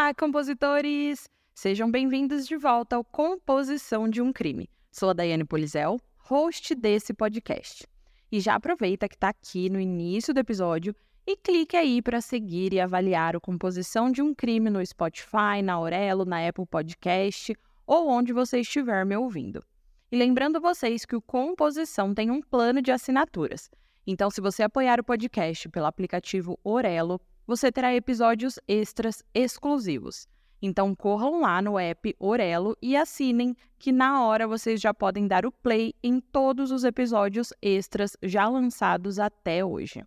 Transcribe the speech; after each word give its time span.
Olá, 0.00 0.14
compositores! 0.14 1.28
Sejam 1.56 1.90
bem-vindos 1.90 2.46
de 2.46 2.56
volta 2.56 2.94
ao 2.94 3.02
Composição 3.02 4.08
de 4.08 4.22
um 4.22 4.32
Crime. 4.32 4.70
Sou 4.92 5.10
a 5.10 5.12
Daiane 5.12 5.44
Polizel, 5.44 5.98
host 6.18 6.72
desse 6.76 7.12
podcast. 7.12 7.84
E 8.30 8.38
já 8.38 8.54
aproveita 8.54 9.08
que 9.08 9.16
está 9.16 9.30
aqui 9.30 9.68
no 9.68 9.80
início 9.80 10.32
do 10.32 10.38
episódio 10.38 10.94
e 11.26 11.36
clique 11.36 11.76
aí 11.76 12.00
para 12.00 12.20
seguir 12.20 12.72
e 12.72 12.78
avaliar 12.78 13.34
o 13.34 13.40
Composição 13.40 14.08
de 14.08 14.22
um 14.22 14.32
Crime 14.32 14.70
no 14.70 14.86
Spotify, 14.86 15.62
na 15.64 15.72
Aurelo, 15.72 16.24
na 16.24 16.46
Apple 16.46 16.66
Podcast 16.66 17.52
ou 17.84 18.08
onde 18.08 18.32
você 18.32 18.60
estiver 18.60 19.04
me 19.04 19.16
ouvindo. 19.16 19.64
E 20.12 20.16
lembrando 20.16 20.60
vocês 20.60 21.04
que 21.04 21.16
o 21.16 21.20
Composição 21.20 22.14
tem 22.14 22.30
um 22.30 22.40
plano 22.40 22.80
de 22.80 22.92
assinaturas. 22.92 23.68
Então, 24.06 24.30
se 24.30 24.40
você 24.40 24.62
apoiar 24.62 25.00
o 25.00 25.04
podcast 25.04 25.68
pelo 25.68 25.86
aplicativo 25.86 26.56
Orelo, 26.62 27.20
você 27.48 27.72
terá 27.72 27.94
episódios 27.94 28.58
extras 28.68 29.24
exclusivos. 29.32 30.28
Então, 30.60 30.94
corram 30.94 31.40
lá 31.40 31.62
no 31.62 31.78
app 31.78 32.14
Orelo 32.18 32.76
e 32.82 32.94
assinem, 32.94 33.56
que 33.78 33.90
na 33.90 34.22
hora 34.22 34.46
vocês 34.46 34.78
já 34.78 34.92
podem 34.92 35.26
dar 35.26 35.46
o 35.46 35.52
play 35.52 35.94
em 36.02 36.20
todos 36.20 36.70
os 36.70 36.84
episódios 36.84 37.50
extras 37.62 38.18
já 38.22 38.46
lançados 38.46 39.18
até 39.18 39.64
hoje. 39.64 40.04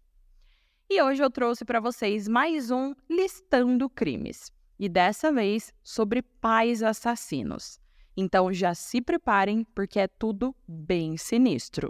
E 0.87 1.01
hoje 1.01 1.23
eu 1.23 1.31
trouxe 1.31 1.65
para 1.65 1.79
vocês 1.79 2.27
mais 2.27 2.69
um 2.69 2.93
Listando 3.09 3.89
Crimes, 3.89 4.51
e 4.77 4.87
dessa 4.87 5.31
vez 5.31 5.73
sobre 5.81 6.21
pais 6.21 6.83
assassinos. 6.83 7.79
Então 8.15 8.53
já 8.53 8.75
se 8.75 9.01
preparem, 9.01 9.63
porque 9.73 9.99
é 9.99 10.07
tudo 10.07 10.55
bem 10.67 11.17
sinistro. 11.17 11.89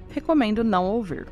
recomendo 0.11 0.63
não 0.63 0.85
ouvir. 0.85 1.27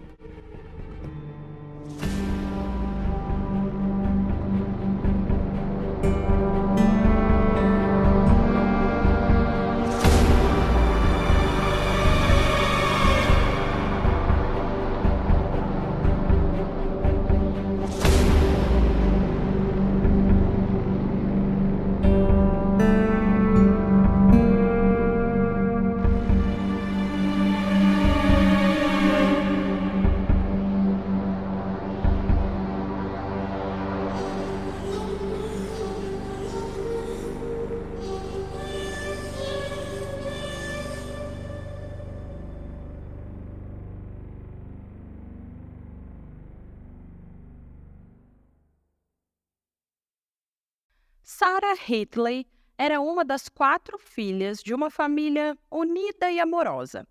Hitley 51.87 52.45
era 52.77 53.01
uma 53.01 53.25
das 53.25 53.49
quatro 53.49 53.97
filhas 53.97 54.63
de 54.63 54.73
uma 54.73 54.89
família 54.89 55.57
unida 55.69 56.31
e 56.31 56.39
amorosa. 56.39 57.07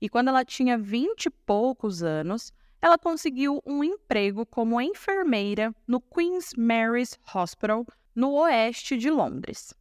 E 0.00 0.08
quando 0.08 0.28
ela 0.28 0.44
tinha 0.44 0.78
vinte 0.78 1.26
e 1.26 1.30
poucos 1.30 2.02
anos, 2.02 2.52
ela 2.80 2.98
conseguiu 2.98 3.62
um 3.64 3.84
emprego 3.84 4.44
como 4.44 4.80
enfermeira 4.80 5.72
no 5.86 6.00
Queen's 6.00 6.52
Mary's 6.56 7.18
Hospital, 7.34 7.86
no 8.14 8.32
oeste 8.32 8.96
de 8.96 9.08
Londres. 9.10 9.72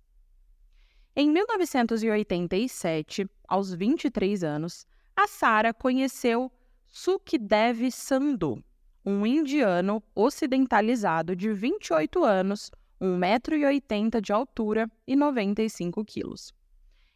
Em 1.15 1.29
1987, 1.29 3.27
aos 3.47 3.73
23 3.73 4.43
anos, 4.43 4.85
a 5.15 5.27
Sarah 5.27 5.73
conheceu 5.73 6.51
Sukhdev 6.87 7.91
Sandhu, 7.91 8.63
um 9.05 9.25
indiano 9.25 10.03
ocidentalizado 10.13 11.35
de 11.35 11.51
28 11.51 12.23
anos 12.23 12.71
1,80m 13.01 14.21
de 14.21 14.31
altura 14.31 14.89
e 15.07 15.15
95 15.15 16.05
quilos. 16.05 16.53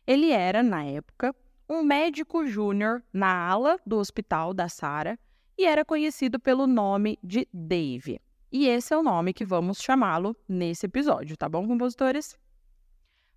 Ele 0.07 0.31
era, 0.31 0.63
na 0.63 0.83
época, 0.83 1.35
um 1.69 1.83
médico 1.83 2.45
júnior 2.45 3.03
na 3.13 3.47
ala 3.47 3.79
do 3.85 3.97
hospital 3.97 4.53
da 4.53 4.67
Sara 4.67 5.17
e 5.57 5.65
era 5.65 5.85
conhecido 5.85 6.39
pelo 6.39 6.67
nome 6.67 7.17
de 7.23 7.47
Dave. 7.53 8.19
E 8.51 8.67
esse 8.67 8.93
é 8.93 8.97
o 8.97 9.03
nome 9.03 9.33
que 9.33 9.45
vamos 9.45 9.81
chamá-lo 9.81 10.35
nesse 10.47 10.85
episódio, 10.85 11.37
tá 11.37 11.47
bom, 11.47 11.67
compositores? 11.67 12.37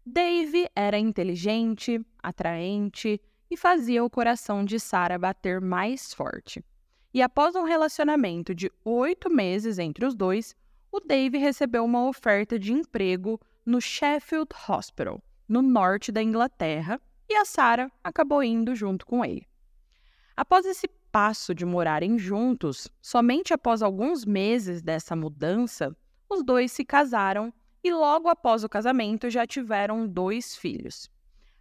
Dave 0.04 0.68
era 0.74 0.98
inteligente, 0.98 2.00
atraente 2.22 3.20
e 3.50 3.56
fazia 3.56 4.04
o 4.04 4.10
coração 4.10 4.64
de 4.64 4.78
Sara 4.78 5.18
bater 5.18 5.60
mais 5.60 6.14
forte. 6.14 6.64
E 7.12 7.22
após 7.22 7.54
um 7.54 7.64
relacionamento 7.64 8.54
de 8.54 8.70
oito 8.84 9.30
meses 9.30 9.78
entre 9.78 10.04
os 10.04 10.14
dois, 10.14 10.54
o 10.90 11.00
Dave 11.00 11.38
recebeu 11.38 11.84
uma 11.84 12.08
oferta 12.08 12.58
de 12.58 12.72
emprego 12.72 13.40
no 13.64 13.80
Sheffield 13.80 14.48
Hospital, 14.68 15.22
no 15.48 15.62
norte 15.62 16.10
da 16.10 16.22
Inglaterra, 16.22 17.00
e 17.28 17.36
a 17.36 17.44
Sarah 17.44 17.90
acabou 18.02 18.42
indo 18.42 18.74
junto 18.74 19.04
com 19.04 19.24
ele. 19.24 19.46
Após 20.36 20.64
esse 20.66 20.88
passo 21.12 21.54
de 21.54 21.64
morarem 21.64 22.18
juntos, 22.18 22.88
somente 23.02 23.52
após 23.52 23.82
alguns 23.82 24.24
meses 24.24 24.82
dessa 24.82 25.14
mudança, 25.14 25.94
os 26.28 26.42
dois 26.42 26.72
se 26.72 26.84
casaram 26.84 27.52
e 27.84 27.92
logo 27.92 28.28
após 28.28 28.64
o 28.64 28.68
casamento 28.68 29.30
já 29.30 29.46
tiveram 29.46 30.06
dois 30.06 30.56
filhos. 30.56 31.10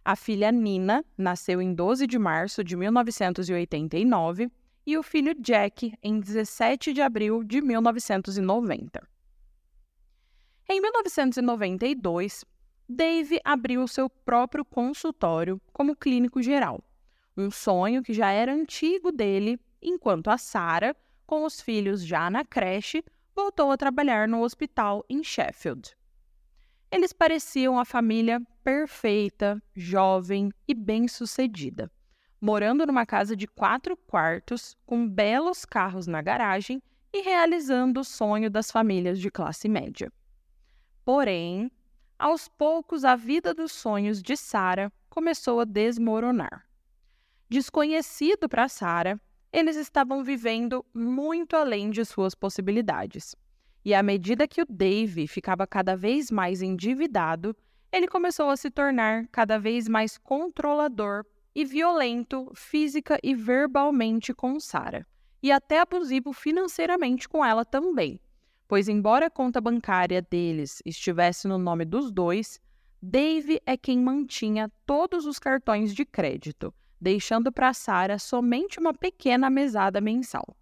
A 0.04 0.16
filha 0.16 0.50
Nina 0.50 1.04
nasceu 1.16 1.60
em 1.60 1.74
12 1.74 2.06
de 2.06 2.18
março 2.18 2.64
de 2.64 2.76
1989 2.76 4.50
e 4.86 4.96
o 4.96 5.02
filho 5.02 5.34
Jack 5.34 5.92
em 6.02 6.18
17 6.18 6.94
de 6.94 7.02
abril 7.02 7.44
de 7.44 7.60
1990. 7.60 9.06
Em 10.70 10.82
1992, 10.82 12.44
Dave 12.86 13.40
abriu 13.42 13.88
seu 13.88 14.10
próprio 14.10 14.62
consultório 14.66 15.58
como 15.72 15.96
clínico 15.96 16.42
geral, 16.42 16.84
um 17.34 17.50
sonho 17.50 18.02
que 18.02 18.12
já 18.12 18.30
era 18.30 18.52
antigo 18.52 19.10
dele, 19.10 19.58
enquanto 19.80 20.28
a 20.28 20.36
Sarah, 20.36 20.94
com 21.26 21.46
os 21.46 21.58
filhos 21.58 22.04
já 22.04 22.28
na 22.28 22.44
creche, 22.44 23.02
voltou 23.34 23.70
a 23.70 23.78
trabalhar 23.78 24.28
no 24.28 24.42
hospital 24.42 25.06
em 25.08 25.24
Sheffield. 25.24 25.96
Eles 26.92 27.14
pareciam 27.14 27.78
a 27.78 27.86
família 27.86 28.38
perfeita, 28.62 29.62
jovem 29.74 30.52
e 30.66 30.74
bem-sucedida, 30.74 31.90
morando 32.38 32.84
numa 32.84 33.06
casa 33.06 33.34
de 33.34 33.46
quatro 33.46 33.96
quartos, 33.96 34.76
com 34.84 35.08
belos 35.08 35.64
carros 35.64 36.06
na 36.06 36.20
garagem 36.20 36.82
e 37.10 37.22
realizando 37.22 38.00
o 38.00 38.04
sonho 38.04 38.50
das 38.50 38.70
famílias 38.70 39.18
de 39.18 39.30
classe 39.30 39.66
média. 39.66 40.12
Porém, 41.08 41.72
aos 42.18 42.48
poucos 42.48 43.02
a 43.02 43.16
vida 43.16 43.54
dos 43.54 43.72
sonhos 43.72 44.22
de 44.22 44.36
Sara 44.36 44.92
começou 45.08 45.58
a 45.58 45.64
desmoronar. 45.64 46.66
Desconhecido 47.48 48.46
para 48.46 48.68
Sara, 48.68 49.18
eles 49.50 49.74
estavam 49.74 50.22
vivendo 50.22 50.84
muito 50.92 51.56
além 51.56 51.88
de 51.88 52.04
suas 52.04 52.34
possibilidades. 52.34 53.34
E 53.82 53.94
à 53.94 54.02
medida 54.02 54.46
que 54.46 54.60
o 54.60 54.66
Dave 54.68 55.26
ficava 55.26 55.66
cada 55.66 55.96
vez 55.96 56.30
mais 56.30 56.60
endividado, 56.60 57.56
ele 57.90 58.06
começou 58.06 58.50
a 58.50 58.56
se 58.58 58.70
tornar 58.70 59.28
cada 59.28 59.58
vez 59.58 59.88
mais 59.88 60.18
controlador 60.18 61.24
e 61.54 61.64
violento 61.64 62.52
física 62.54 63.18
e 63.22 63.34
verbalmente 63.34 64.34
com 64.34 64.60
Sara, 64.60 65.06
e 65.42 65.50
até 65.50 65.80
abusivo 65.80 66.34
financeiramente 66.34 67.26
com 67.26 67.42
ela 67.42 67.64
também 67.64 68.20
pois, 68.68 68.86
embora 68.86 69.26
a 69.26 69.30
conta 69.30 69.62
bancária 69.62 70.20
deles 70.20 70.82
estivesse 70.84 71.48
no 71.48 71.56
nome 71.56 71.86
dos 71.86 72.12
dois, 72.12 72.60
Dave 73.00 73.60
é 73.64 73.76
quem 73.76 73.98
mantinha 73.98 74.70
todos 74.84 75.24
os 75.24 75.38
cartões 75.38 75.94
de 75.94 76.04
crédito, 76.04 76.74
deixando 77.00 77.50
para 77.50 77.72
Sarah 77.72 78.18
somente 78.18 78.78
uma 78.78 78.92
pequena 78.92 79.48
mesada 79.48 80.00
mensal. 80.00 80.54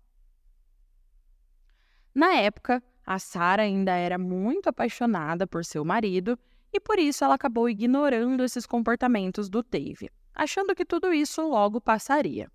Na 2.15 2.35
época, 2.35 2.83
a 3.05 3.19
Sarah 3.19 3.65
ainda 3.65 3.93
era 3.93 4.19
muito 4.19 4.69
apaixonada 4.69 5.47
por 5.47 5.65
seu 5.65 5.85
marido 5.85 6.39
e 6.73 6.79
por 6.79 6.99
isso 6.99 7.25
ela 7.25 7.35
acabou 7.35 7.69
ignorando 7.69 8.45
esses 8.45 8.67
comportamentos 8.67 9.49
do 9.49 9.63
Dave, 9.63 10.11
achando 10.35 10.75
que 10.75 10.85
tudo 10.85 11.13
isso 11.13 11.43
logo 11.43 11.81
passaria. 11.81 12.51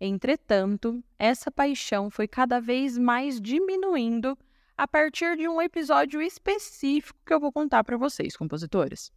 Entretanto, 0.00 1.02
essa 1.18 1.50
paixão 1.50 2.10
foi 2.10 2.28
cada 2.28 2.60
vez 2.60 2.98
mais 2.98 3.40
diminuindo 3.40 4.36
a 4.76 4.88
partir 4.88 5.36
de 5.36 5.48
um 5.48 5.62
episódio 5.62 6.20
específico 6.20 7.18
que 7.24 7.32
eu 7.32 7.38
vou 7.38 7.52
contar 7.52 7.84
para 7.84 7.96
vocês, 7.96 8.36
compositores. 8.36 9.12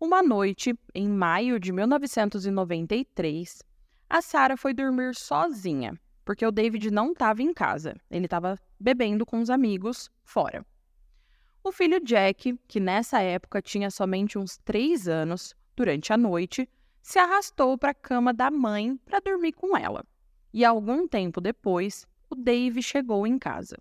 Uma 0.00 0.22
noite, 0.22 0.74
em 0.94 1.08
maio 1.08 1.60
de 1.60 1.72
1993, 1.72 3.62
a 4.10 4.20
Sarah 4.20 4.56
foi 4.56 4.74
dormir 4.74 5.14
sozinha, 5.14 5.98
porque 6.24 6.44
o 6.44 6.50
David 6.50 6.90
não 6.90 7.12
estava 7.12 7.42
em 7.42 7.54
casa, 7.54 7.94
ele 8.10 8.24
estava 8.24 8.58
bebendo 8.80 9.24
com 9.24 9.40
os 9.40 9.48
amigos 9.48 10.10
fora. 10.24 10.66
O 11.62 11.70
filho 11.70 12.00
Jack, 12.00 12.58
que 12.66 12.80
nessa 12.80 13.20
época 13.20 13.62
tinha 13.62 13.90
somente 13.90 14.38
uns 14.38 14.56
três 14.58 15.06
anos, 15.06 15.54
durante 15.76 16.12
a 16.12 16.16
noite, 16.16 16.68
se 17.00 17.18
arrastou 17.18 17.78
para 17.78 17.90
a 17.90 17.94
cama 17.94 18.34
da 18.34 18.50
mãe 18.50 18.96
para 19.04 19.20
dormir 19.20 19.52
com 19.52 19.76
ela. 19.76 20.04
E 20.52 20.64
algum 20.64 21.06
tempo 21.06 21.40
depois, 21.40 22.06
o 22.28 22.34
Dave 22.34 22.82
chegou 22.82 23.26
em 23.26 23.38
casa. 23.38 23.76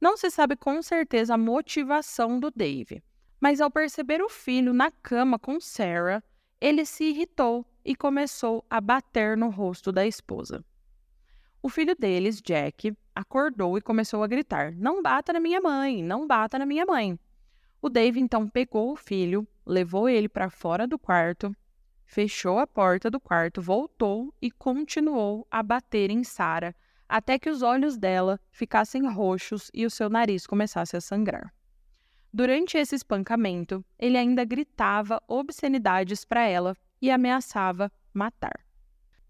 Não 0.00 0.16
se 0.16 0.30
sabe 0.30 0.56
com 0.56 0.80
certeza 0.80 1.34
a 1.34 1.38
motivação 1.38 2.40
do 2.40 2.50
Dave, 2.50 3.02
mas 3.38 3.60
ao 3.60 3.70
perceber 3.70 4.22
o 4.22 4.30
filho 4.30 4.72
na 4.72 4.90
cama 4.90 5.38
com 5.38 5.60
Sarah, 5.60 6.22
ele 6.58 6.86
se 6.86 7.04
irritou 7.04 7.66
e 7.84 7.94
começou 7.94 8.64
a 8.70 8.80
bater 8.80 9.36
no 9.36 9.50
rosto 9.50 9.92
da 9.92 10.06
esposa. 10.06 10.64
O 11.62 11.68
filho 11.68 11.94
deles, 11.94 12.40
Jack, 12.40 12.96
acordou 13.14 13.76
e 13.76 13.82
começou 13.82 14.22
a 14.22 14.26
gritar: 14.26 14.72
Não 14.74 15.02
bata 15.02 15.34
na 15.34 15.40
minha 15.40 15.60
mãe, 15.60 16.02
não 16.02 16.26
bata 16.26 16.58
na 16.58 16.64
minha 16.64 16.86
mãe. 16.86 17.18
O 17.82 17.90
Dave 17.90 18.18
então 18.18 18.48
pegou 18.48 18.92
o 18.92 18.96
filho, 18.96 19.46
levou 19.66 20.08
ele 20.08 20.28
para 20.28 20.48
fora 20.48 20.86
do 20.86 20.98
quarto, 20.98 21.54
fechou 22.06 22.58
a 22.58 22.66
porta 22.66 23.10
do 23.10 23.20
quarto, 23.20 23.60
voltou 23.60 24.34
e 24.40 24.50
continuou 24.50 25.46
a 25.50 25.62
bater 25.62 26.10
em 26.10 26.24
Sara 26.24 26.74
até 27.10 27.40
que 27.40 27.50
os 27.50 27.60
olhos 27.60 27.98
dela 27.98 28.38
ficassem 28.52 29.04
roxos 29.12 29.68
e 29.74 29.84
o 29.84 29.90
seu 29.90 30.08
nariz 30.08 30.46
começasse 30.46 30.96
a 30.96 31.00
sangrar. 31.00 31.52
Durante 32.32 32.78
esse 32.78 32.94
espancamento, 32.94 33.84
ele 33.98 34.16
ainda 34.16 34.44
gritava 34.44 35.20
obscenidades 35.26 36.24
para 36.24 36.46
ela 36.46 36.76
e 37.02 37.10
ameaçava 37.10 37.90
matar. 38.14 38.64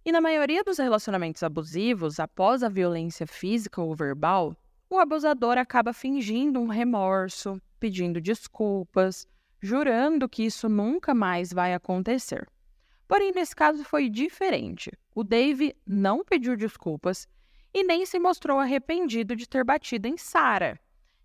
E 0.04 0.12
na 0.12 0.20
maioria 0.20 0.62
dos 0.62 0.76
relacionamentos 0.76 1.42
abusivos, 1.42 2.20
após 2.20 2.62
a 2.62 2.68
violência 2.68 3.26
física 3.26 3.80
ou 3.80 3.94
verbal, 3.94 4.54
o 4.90 4.98
abusador 4.98 5.56
acaba 5.56 5.94
fingindo 5.94 6.60
um 6.60 6.66
remorso, 6.66 7.58
pedindo 7.78 8.20
desculpas, 8.20 9.26
jurando 9.58 10.28
que 10.28 10.42
isso 10.42 10.68
nunca 10.68 11.14
mais 11.14 11.50
vai 11.50 11.72
acontecer. 11.72 12.46
Porém, 13.08 13.32
nesse 13.32 13.56
caso 13.56 13.82
foi 13.84 14.10
diferente. 14.10 14.92
O 15.14 15.24
Dave 15.24 15.74
não 15.86 16.22
pediu 16.22 16.56
desculpas 16.56 17.26
e 17.72 17.84
nem 17.84 18.04
se 18.04 18.18
mostrou 18.18 18.58
arrependido 18.58 19.36
de 19.36 19.48
ter 19.48 19.64
batido 19.64 20.08
em 20.08 20.16
Sarah. 20.16 20.78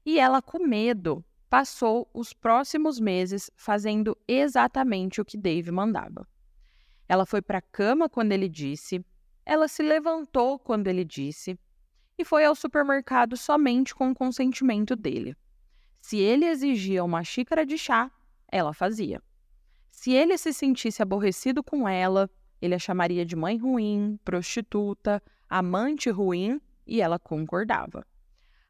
E 0.05 0.19
ela, 0.19 0.41
com 0.41 0.59
medo, 0.59 1.23
passou 1.49 2.09
os 2.13 2.33
próximos 2.33 2.99
meses 2.99 3.49
fazendo 3.55 4.17
exatamente 4.27 5.21
o 5.21 5.25
que 5.25 5.37
Dave 5.37 5.71
mandava. 5.71 6.27
Ela 7.07 7.25
foi 7.25 7.41
para 7.41 7.59
a 7.59 7.61
cama 7.61 8.09
quando 8.09 8.31
ele 8.31 8.49
disse, 8.49 9.03
ela 9.45 9.67
se 9.67 9.83
levantou 9.83 10.57
quando 10.59 10.87
ele 10.87 11.05
disse 11.05 11.57
e 12.17 12.25
foi 12.25 12.45
ao 12.45 12.55
supermercado 12.55 13.37
somente 13.37 13.93
com 13.93 14.11
o 14.11 14.15
consentimento 14.15 14.95
dele. 14.95 15.35
Se 16.01 16.17
ele 16.17 16.45
exigia 16.45 17.03
uma 17.03 17.23
xícara 17.23 17.65
de 17.65 17.77
chá, 17.77 18.11
ela 18.47 18.73
fazia. 18.73 19.21
Se 19.91 20.11
ele 20.11 20.37
se 20.37 20.53
sentisse 20.53 21.01
aborrecido 21.01 21.63
com 21.63 21.87
ela, 21.87 22.29
ele 22.61 22.75
a 22.75 22.79
chamaria 22.79 23.25
de 23.25 23.35
mãe 23.35 23.57
ruim, 23.57 24.19
prostituta, 24.23 25.21
amante 25.49 26.09
ruim 26.09 26.59
e 26.85 27.01
ela 27.01 27.19
concordava. 27.19 28.05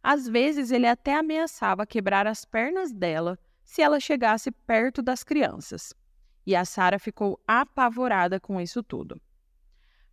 Às 0.01 0.27
vezes, 0.27 0.71
ele 0.71 0.87
até 0.87 1.15
ameaçava 1.15 1.85
quebrar 1.85 2.27
as 2.27 2.45
pernas 2.45 2.91
dela 2.91 3.39
se 3.63 3.81
ela 3.81 3.99
chegasse 3.99 4.51
perto 4.51 5.01
das 5.01 5.23
crianças 5.23 5.93
e 6.45 6.55
a 6.55 6.63
Sara 6.63 6.99
ficou 6.99 7.39
apavorada 7.47 8.39
com 8.39 8.61
isso 8.61 8.83
tudo. 8.83 9.19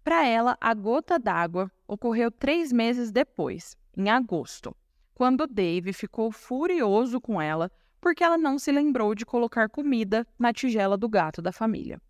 Para 0.03 0.27
ela, 0.27 0.57
a 0.61 0.75
gota 0.75 1.19
d'água 1.19 1.71
ocorreu 1.87 2.31
três 2.31 2.73
meses 2.73 3.13
depois, 3.13 3.77
em 3.97 4.09
agosto, 4.09 4.75
quando 5.15 5.47
Dave 5.47 5.93
ficou 5.93 6.33
furioso 6.33 7.21
com 7.21 7.41
ela 7.41 7.71
porque 8.01 8.25
ela 8.25 8.37
não 8.37 8.59
se 8.59 8.73
lembrou 8.73 9.15
de 9.15 9.25
colocar 9.25 9.69
comida 9.69 10.27
na 10.37 10.53
tigela 10.53 10.97
do 10.97 11.09
gato 11.09 11.41
da 11.41 11.53
família. 11.53 12.01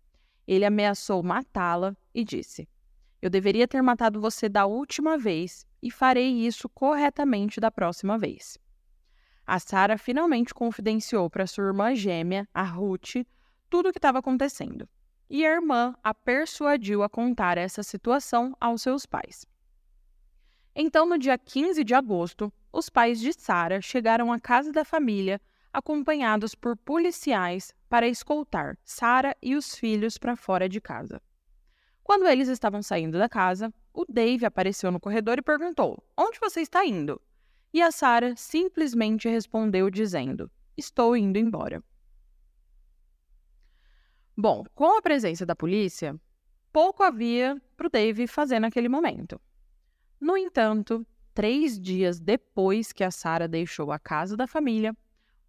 Ele 0.47 0.65
ameaçou 0.65 1.21
matá-la 1.21 1.95
e 2.15 2.23
disse: 2.23 2.67
Eu 3.23 3.29
deveria 3.29 3.65
ter 3.65 3.81
matado 3.81 4.19
você 4.19 4.49
da 4.49 4.65
última 4.65 5.17
vez 5.17 5.65
e 5.81 5.89
farei 5.89 6.45
isso 6.45 6.67
corretamente 6.67 7.57
da 7.57 7.71
próxima 7.71 8.17
vez. 8.17 8.57
A 9.47 9.59
Sara 9.59 9.97
finalmente 9.97 10.53
confidenciou 10.53 11.29
para 11.29 11.47
sua 11.47 11.63
irmã 11.63 11.95
gêmea, 11.95 12.45
a 12.53 12.63
Ruth, 12.63 13.25
tudo 13.69 13.87
o 13.87 13.91
que 13.93 13.97
estava 13.97 14.19
acontecendo. 14.19 14.89
E 15.29 15.45
a 15.45 15.51
irmã 15.51 15.95
a 16.03 16.13
persuadiu 16.13 17.01
a 17.01 17.07
contar 17.07 17.57
essa 17.57 17.81
situação 17.81 18.57
aos 18.59 18.81
seus 18.81 19.05
pais. 19.05 19.45
Então, 20.75 21.05
no 21.05 21.17
dia 21.17 21.37
15 21.37 21.81
de 21.81 21.93
agosto, 21.93 22.51
os 22.73 22.89
pais 22.89 23.21
de 23.21 23.31
Sara 23.31 23.79
chegaram 23.79 24.33
à 24.33 24.39
casa 24.39 24.69
da 24.69 24.83
família 24.83 25.39
acompanhados 25.71 26.55
por 26.55 26.75
policiais 26.75 27.73
para 27.87 28.05
escoltar 28.05 28.77
Sara 28.83 29.33
e 29.41 29.55
os 29.55 29.73
filhos 29.75 30.17
para 30.17 30.35
fora 30.35 30.67
de 30.67 30.81
casa. 30.81 31.21
Quando 32.03 32.27
eles 32.27 32.49
estavam 32.49 32.83
saindo 32.83 33.17
da 33.17 33.29
casa, 33.29 33.73
o 33.93 34.05
Dave 34.07 34.45
apareceu 34.45 34.91
no 34.91 34.99
corredor 34.99 35.37
e 35.37 35.41
perguntou: 35.41 36.03
Onde 36.17 36.39
você 36.39 36.61
está 36.61 36.85
indo? 36.85 37.21
E 37.73 37.81
a 37.81 37.91
Sara 37.91 38.35
simplesmente 38.35 39.29
respondeu 39.29 39.89
dizendo: 39.89 40.51
Estou 40.77 41.15
indo 41.15 41.39
embora. 41.39 41.81
Bom, 44.35 44.63
com 44.75 44.97
a 44.97 45.01
presença 45.01 45.45
da 45.45 45.55
polícia, 45.55 46.19
pouco 46.71 47.03
havia 47.03 47.61
para 47.77 47.87
o 47.87 47.89
Dave 47.89 48.27
fazer 48.27 48.59
naquele 48.59 48.89
momento. 48.89 49.39
No 50.19 50.35
entanto, 50.35 51.05
três 51.33 51.79
dias 51.79 52.19
depois 52.19 52.91
que 52.91 53.03
a 53.03 53.11
Sarah 53.11 53.47
deixou 53.47 53.91
a 53.91 53.99
casa 53.99 54.35
da 54.35 54.47
família, 54.47 54.95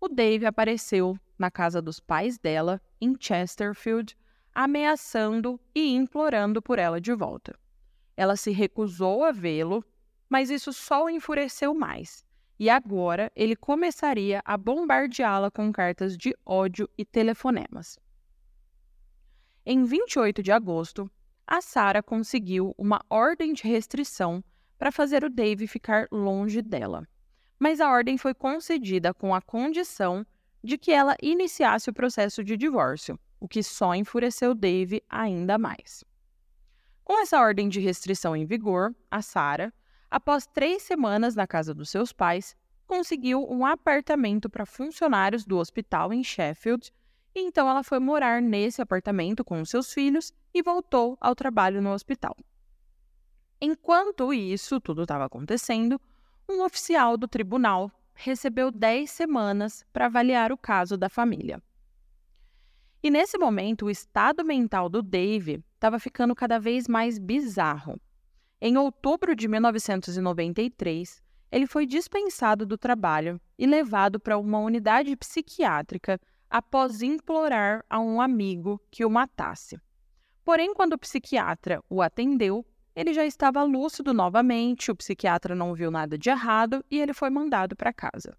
o 0.00 0.08
Dave 0.08 0.44
apareceu 0.44 1.18
na 1.38 1.50
casa 1.50 1.80
dos 1.80 1.98
pais 1.98 2.38
dela, 2.38 2.80
em 3.00 3.16
Chesterfield, 3.18 4.16
ameaçando 4.54 5.60
e 5.74 5.94
implorando 5.94 6.62
por 6.62 6.78
ela 6.78 7.00
de 7.00 7.12
volta. 7.14 7.58
Ela 8.16 8.36
se 8.36 8.52
recusou 8.52 9.24
a 9.24 9.32
vê-lo, 9.32 9.84
mas 10.28 10.50
isso 10.50 10.72
só 10.72 11.04
o 11.04 11.10
enfureceu 11.10 11.74
mais, 11.74 12.24
e 12.58 12.70
agora 12.70 13.32
ele 13.34 13.56
começaria 13.56 14.40
a 14.44 14.56
bombardeá-la 14.56 15.50
com 15.50 15.72
cartas 15.72 16.16
de 16.16 16.34
ódio 16.46 16.88
e 16.96 17.04
telefonemas. 17.04 17.98
Em 19.66 19.84
28 19.84 20.42
de 20.42 20.52
agosto, 20.52 21.10
a 21.46 21.60
Sarah 21.60 22.02
conseguiu 22.02 22.74
uma 22.78 23.04
ordem 23.10 23.52
de 23.52 23.64
restrição 23.64 24.42
para 24.78 24.92
fazer 24.92 25.24
o 25.24 25.30
Dave 25.30 25.66
ficar 25.66 26.06
longe 26.10 26.62
dela. 26.62 27.06
Mas 27.58 27.80
a 27.80 27.90
ordem 27.90 28.18
foi 28.18 28.34
concedida 28.34 29.12
com 29.14 29.34
a 29.34 29.40
condição 29.40 30.26
de 30.62 30.78
que 30.78 30.92
ela 30.92 31.16
iniciasse 31.22 31.90
o 31.90 31.94
processo 31.94 32.42
de 32.42 32.56
divórcio, 32.56 33.18
o 33.44 33.48
que 33.48 33.62
só 33.62 33.94
enfureceu 33.94 34.54
Dave 34.54 35.02
ainda 35.06 35.58
mais. 35.58 36.02
Com 37.04 37.20
essa 37.20 37.38
ordem 37.38 37.68
de 37.68 37.78
restrição 37.78 38.34
em 38.34 38.46
vigor, 38.46 38.96
a 39.10 39.20
Sarah, 39.20 39.70
após 40.10 40.46
três 40.46 40.82
semanas 40.82 41.34
na 41.34 41.46
casa 41.46 41.74
dos 41.74 41.90
seus 41.90 42.10
pais, 42.10 42.56
conseguiu 42.86 43.46
um 43.46 43.66
apartamento 43.66 44.48
para 44.48 44.64
funcionários 44.64 45.44
do 45.44 45.58
hospital 45.58 46.10
em 46.10 46.24
Sheffield 46.24 46.90
e 47.34 47.40
então 47.40 47.68
ela 47.68 47.82
foi 47.82 47.98
morar 47.98 48.40
nesse 48.40 48.80
apartamento 48.80 49.44
com 49.44 49.60
os 49.60 49.68
seus 49.68 49.92
filhos 49.92 50.32
e 50.54 50.62
voltou 50.62 51.18
ao 51.20 51.34
trabalho 51.34 51.82
no 51.82 51.92
hospital. 51.92 52.34
Enquanto 53.60 54.32
isso 54.32 54.80
tudo 54.80 55.02
estava 55.02 55.26
acontecendo, 55.26 56.00
um 56.48 56.62
oficial 56.64 57.18
do 57.18 57.28
tribunal 57.28 57.92
recebeu 58.14 58.70
10 58.70 59.10
semanas 59.10 59.84
para 59.92 60.06
avaliar 60.06 60.50
o 60.50 60.56
caso 60.56 60.96
da 60.96 61.10
família. 61.10 61.62
E 63.04 63.10
nesse 63.10 63.36
momento, 63.36 63.84
o 63.84 63.90
estado 63.90 64.42
mental 64.42 64.88
do 64.88 65.02
Dave 65.02 65.62
estava 65.74 65.98
ficando 65.98 66.34
cada 66.34 66.58
vez 66.58 66.88
mais 66.88 67.18
bizarro. 67.18 68.00
Em 68.58 68.78
outubro 68.78 69.36
de 69.36 69.46
1993, 69.46 71.22
ele 71.52 71.66
foi 71.66 71.84
dispensado 71.84 72.64
do 72.64 72.78
trabalho 72.78 73.38
e 73.58 73.66
levado 73.66 74.18
para 74.18 74.38
uma 74.38 74.58
unidade 74.58 75.14
psiquiátrica 75.18 76.18
após 76.48 77.02
implorar 77.02 77.84
a 77.90 78.00
um 78.00 78.22
amigo 78.22 78.80
que 78.90 79.04
o 79.04 79.10
matasse. 79.10 79.78
Porém, 80.42 80.72
quando 80.72 80.94
o 80.94 80.98
psiquiatra 80.98 81.84
o 81.90 82.00
atendeu, 82.00 82.64
ele 82.96 83.12
já 83.12 83.26
estava 83.26 83.62
lúcido 83.64 84.14
novamente, 84.14 84.90
o 84.90 84.96
psiquiatra 84.96 85.54
não 85.54 85.74
viu 85.74 85.90
nada 85.90 86.16
de 86.16 86.30
errado 86.30 86.82
e 86.90 86.98
ele 86.98 87.12
foi 87.12 87.28
mandado 87.28 87.76
para 87.76 87.92
casa. 87.92 88.34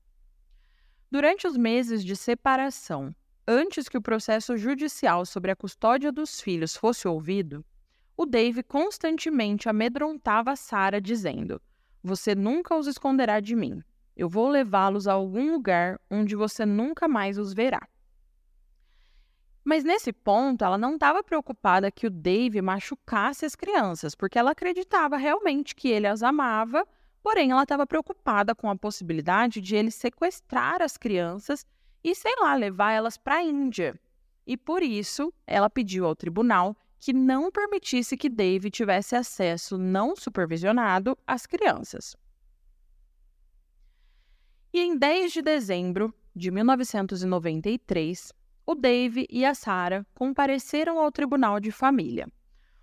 Durante 1.11 1.45
os 1.45 1.55
meses 1.55 2.03
de 2.03 2.15
separação, 2.15 3.15
antes 3.47 3.87
que 3.87 3.97
o 3.97 4.01
processo 4.01 4.57
judicial 4.57 5.25
sobre 5.25 5.51
a 5.51 5.55
custódia 5.55 6.11
dos 6.11 6.41
filhos 6.41 6.75
fosse 6.75 7.07
ouvido, 7.07 7.63
o 8.17 8.25
Dave 8.25 8.63
constantemente 8.63 9.69
amedrontava 9.69 10.55
Sara, 10.55 11.01
dizendo: 11.01 11.61
Você 12.03 12.33
nunca 12.33 12.75
os 12.75 12.87
esconderá 12.87 13.39
de 13.39 13.55
mim. 13.55 13.83
Eu 14.15 14.29
vou 14.29 14.47
levá-los 14.47 15.07
a 15.07 15.13
algum 15.13 15.51
lugar 15.51 15.99
onde 16.09 16.35
você 16.35 16.65
nunca 16.65 17.07
mais 17.07 17.37
os 17.37 17.53
verá. 17.53 17.85
Mas 19.63 19.83
nesse 19.83 20.13
ponto, 20.13 20.63
ela 20.63 20.77
não 20.77 20.93
estava 20.93 21.23
preocupada 21.23 21.91
que 21.91 22.07
o 22.07 22.09
Dave 22.09 22.61
machucasse 22.61 23.45
as 23.45 23.55
crianças, 23.55 24.15
porque 24.15 24.37
ela 24.37 24.51
acreditava 24.51 25.17
realmente 25.17 25.75
que 25.75 25.89
ele 25.89 26.07
as 26.07 26.21
amava, 26.21 26.87
porém 27.21 27.51
ela 27.51 27.63
estava 27.63 27.85
preocupada 27.85 28.53
com 28.53 28.69
a 28.69 28.75
possibilidade 28.75 29.59
de 29.59 29.75
ele 29.75 29.89
sequestrar 29.89 30.81
as 30.81 30.95
crianças 30.95 31.65
e, 32.05 32.13
sei 32.13 32.35
lá, 32.39 32.53
levar 32.53 32.91
elas 32.91 33.17
para 33.17 33.37
a 33.37 33.43
Índia. 33.43 33.99
E 34.45 34.55
por 34.55 34.83
isso, 34.83 35.33
ela 35.47 35.71
pediu 35.71 36.05
ao 36.05 36.15
tribunal 36.15 36.77
que 36.99 37.11
não 37.11 37.51
permitisse 37.51 38.15
que 38.15 38.29
Dave 38.29 38.69
tivesse 38.69 39.15
acesso 39.15 39.75
não 39.75 40.15
supervisionado 40.15 41.17
às 41.25 41.47
crianças. 41.47 42.15
E 44.71 44.79
em 44.79 44.95
10 44.95 45.33
de 45.33 45.41
dezembro 45.41 46.13
de 46.35 46.51
1993, 46.51 48.31
o 48.67 48.75
Dave 48.75 49.25
e 49.27 49.43
a 49.43 49.55
Sarah 49.55 50.05
compareceram 50.13 50.99
ao 50.99 51.11
tribunal 51.11 51.59
de 51.59 51.71
família. 51.71 52.27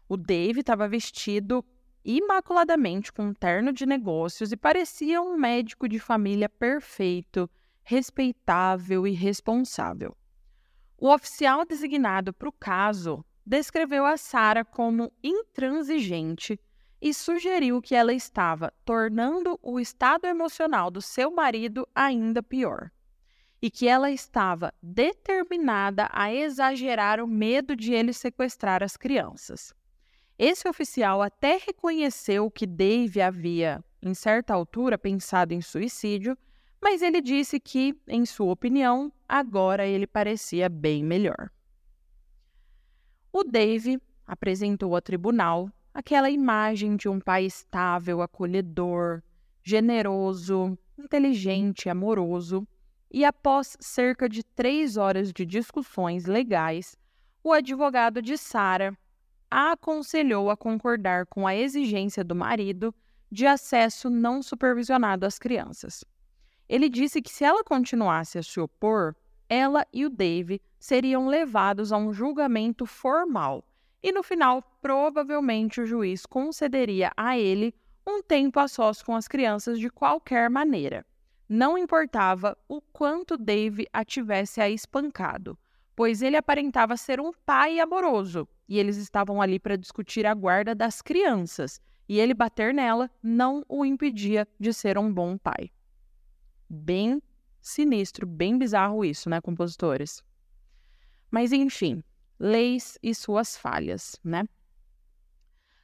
O 0.09 0.17
Dave 0.17 0.61
estava 0.61 0.89
vestido 0.89 1.65
imaculadamente 2.05 3.13
com 3.13 3.27
um 3.27 3.35
terno 3.35 3.73
de 3.73 3.87
negócios 3.87 4.51
e 4.51 4.57
parecia 4.57 5.23
um 5.23 5.37
médico 5.37 5.89
de 5.89 6.01
família 6.01 6.49
perfeito, 6.49 7.49
respeitável 7.83 9.07
e 9.07 9.13
responsável. 9.13 10.17
O 10.99 11.13
oficial 11.13 11.65
designado 11.65 12.33
para 12.33 12.49
o 12.49 12.53
caso 12.53 13.25
descreveu 13.45 14.07
a 14.07 14.17
Sarah 14.17 14.65
como 14.65 15.13
intransigente 15.23 16.59
e 17.01 17.13
sugeriu 17.13 17.83
que 17.83 17.95
ela 17.95 18.13
estava 18.13 18.73
tornando 18.85 19.59
o 19.61 19.81
estado 19.81 20.27
emocional 20.27 20.91
do 20.91 21.03
seu 21.03 21.33
marido 21.33 21.87
ainda 21.93 22.43
pior 22.43 22.91
e 23.61 23.71
que 23.71 23.89
ela 23.89 24.11
estava 24.11 24.73
determinada 24.83 26.09
a 26.13 26.33
exagerar 26.33 27.21
o 27.21 27.27
medo 27.27 27.77
de 27.77 27.93
ele 27.93 28.13
sequestrar 28.13 28.83
as 28.83 28.97
crianças. 28.97 29.73
Esse 30.37 30.69
oficial 30.69 31.23
até 31.23 31.61
reconheceu 31.65 32.51
que 32.51 32.67
Dave 32.67 33.21
havia, 33.21 33.85
em 34.03 34.15
certa 34.15 34.53
altura, 34.53 34.99
pensado 34.99 35.55
em 35.55 35.61
suicídio, 35.61 36.37
mas 36.83 37.01
ele 37.01 37.21
disse 37.21 37.61
que, 37.61 37.97
em 38.09 38.27
sua 38.27 38.53
opinião, 38.53 39.13
agora 39.29 39.87
ele 39.87 40.07
parecia 40.07 40.69
bem 40.69 41.05
melhor. 41.05 41.49
O 43.33 43.45
Dave 43.45 44.01
apresentou 44.27 44.95
ao 44.95 45.01
tribunal 45.01 45.71
aquela 45.95 46.29
imagem 46.29 46.97
de 46.97 47.09
um 47.09 47.21
pai 47.21 47.45
estável, 47.45 48.21
acolhedor, 48.21 49.23
generoso, 49.63 50.77
inteligente, 50.99 51.89
amoroso, 51.89 52.67
e 53.11 53.25
após 53.25 53.77
cerca 53.79 54.29
de 54.29 54.43
três 54.43 54.97
horas 54.97 55.33
de 55.33 55.47
discussões 55.47 56.27
legais, 56.27 56.97
o 57.45 57.53
advogado 57.53 58.21
de 58.21 58.37
Sara 58.37 58.97
a 59.51 59.73
aconselhou 59.73 60.51
a 60.51 60.57
concordar 60.57 61.27
com 61.27 61.47
a 61.47 61.55
exigência 61.55 62.25
do 62.25 62.35
marido 62.35 62.93
de 63.31 63.47
acesso 63.47 64.11
não 64.11 64.43
supervisionado 64.43 65.27
às 65.27 65.39
crianças. 65.39 66.05
Ele 66.73 66.89
disse 66.89 67.21
que 67.21 67.31
se 67.31 67.45
ela 67.45 67.63
continuasse 67.63 68.39
a 68.39 68.43
se 68.43 68.59
opor, 68.59 69.15
ela 69.49 69.87
e 69.93 70.07
o 70.07 70.11
Dave 70.11 70.61
seriam 70.81 71.29
levados 71.29 71.93
a 71.93 71.97
um 71.99 72.13
julgamento 72.13 72.87
formal 72.87 73.65
e 74.03 74.11
no 74.11 74.23
final, 74.23 74.63
provavelmente 74.81 75.81
o 75.81 75.87
juiz 75.87 76.27
concederia 76.27 77.13
a 77.17 77.39
ele 77.39 77.73
um 78.05 78.21
tempo 78.21 78.59
a 78.59 78.67
sós 78.67 79.01
com 79.01 79.15
as 79.15 79.29
crianças 79.29 79.79
de 79.79 79.89
qualquer 79.89 80.51
maneira. 80.51 81.07
Não 81.49 81.79
importava 81.79 82.59
o 82.69 82.81
quanto 82.81 83.37
Dave 83.37 83.87
a 83.93 84.05
tivesse 84.05 84.61
a 84.61 84.69
espancado, 84.69 85.57
pois 85.95 86.21
ele 86.21 86.37
aparentava 86.37 86.97
ser 86.97 87.21
um 87.21 87.33
pai 87.47 87.79
amoroso 87.79 88.49
e 88.69 88.79
eles 88.79 88.97
estavam 88.97 89.41
ali 89.41 89.61
para 89.61 89.77
discutir 89.77 90.27
a 90.27 90.35
guarda 90.35 90.75
das 90.75 91.01
crianças, 91.01 91.81
e 92.09 92.19
ele 92.19 92.35
bater 92.35 92.75
nela 92.75 93.09
não 93.23 93.65
o 93.69 93.85
impedia 93.85 94.49
de 94.59 94.73
ser 94.73 94.99
um 94.99 95.13
bom 95.13 95.39
pai. 95.39 95.71
Bem 96.75 97.23
sinistro, 97.61 98.27
bem 98.27 98.57
bizarro 98.57 99.05
isso, 99.05 99.29
né, 99.29 99.41
compositores? 99.41 100.25
Mas 101.31 101.53
enfim, 101.53 102.03
leis 102.39 102.99
e 103.03 103.15
suas 103.15 103.57
falhas, 103.57 104.19
né? 104.25 104.45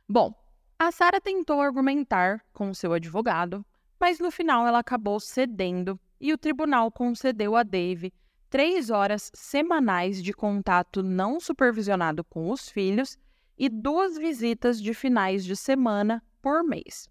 Bom, 0.08 0.34
a 0.78 0.90
Sara 0.90 1.20
tentou 1.20 1.60
argumentar 1.60 2.42
com 2.52 2.72
seu 2.72 2.92
advogado 2.92 3.64
mas 4.00 4.18
no 4.18 4.30
final 4.30 4.66
ela 4.66 4.78
acabou 4.78 5.18
cedendo 5.18 5.98
e 6.20 6.32
o 6.32 6.38
tribunal 6.38 6.90
concedeu 6.90 7.56
a 7.56 7.62
Dave 7.62 8.12
três 8.48 8.90
horas 8.90 9.30
semanais 9.34 10.22
de 10.22 10.32
contato 10.32 11.02
não 11.02 11.40
supervisionado 11.40 12.24
com 12.24 12.50
os 12.50 12.68
filhos 12.68 13.18
e 13.56 13.68
duas 13.68 14.16
visitas 14.16 14.80
de 14.80 14.94
finais 14.94 15.44
de 15.44 15.56
semana 15.56 16.22
por 16.40 16.62
mês. 16.62 17.10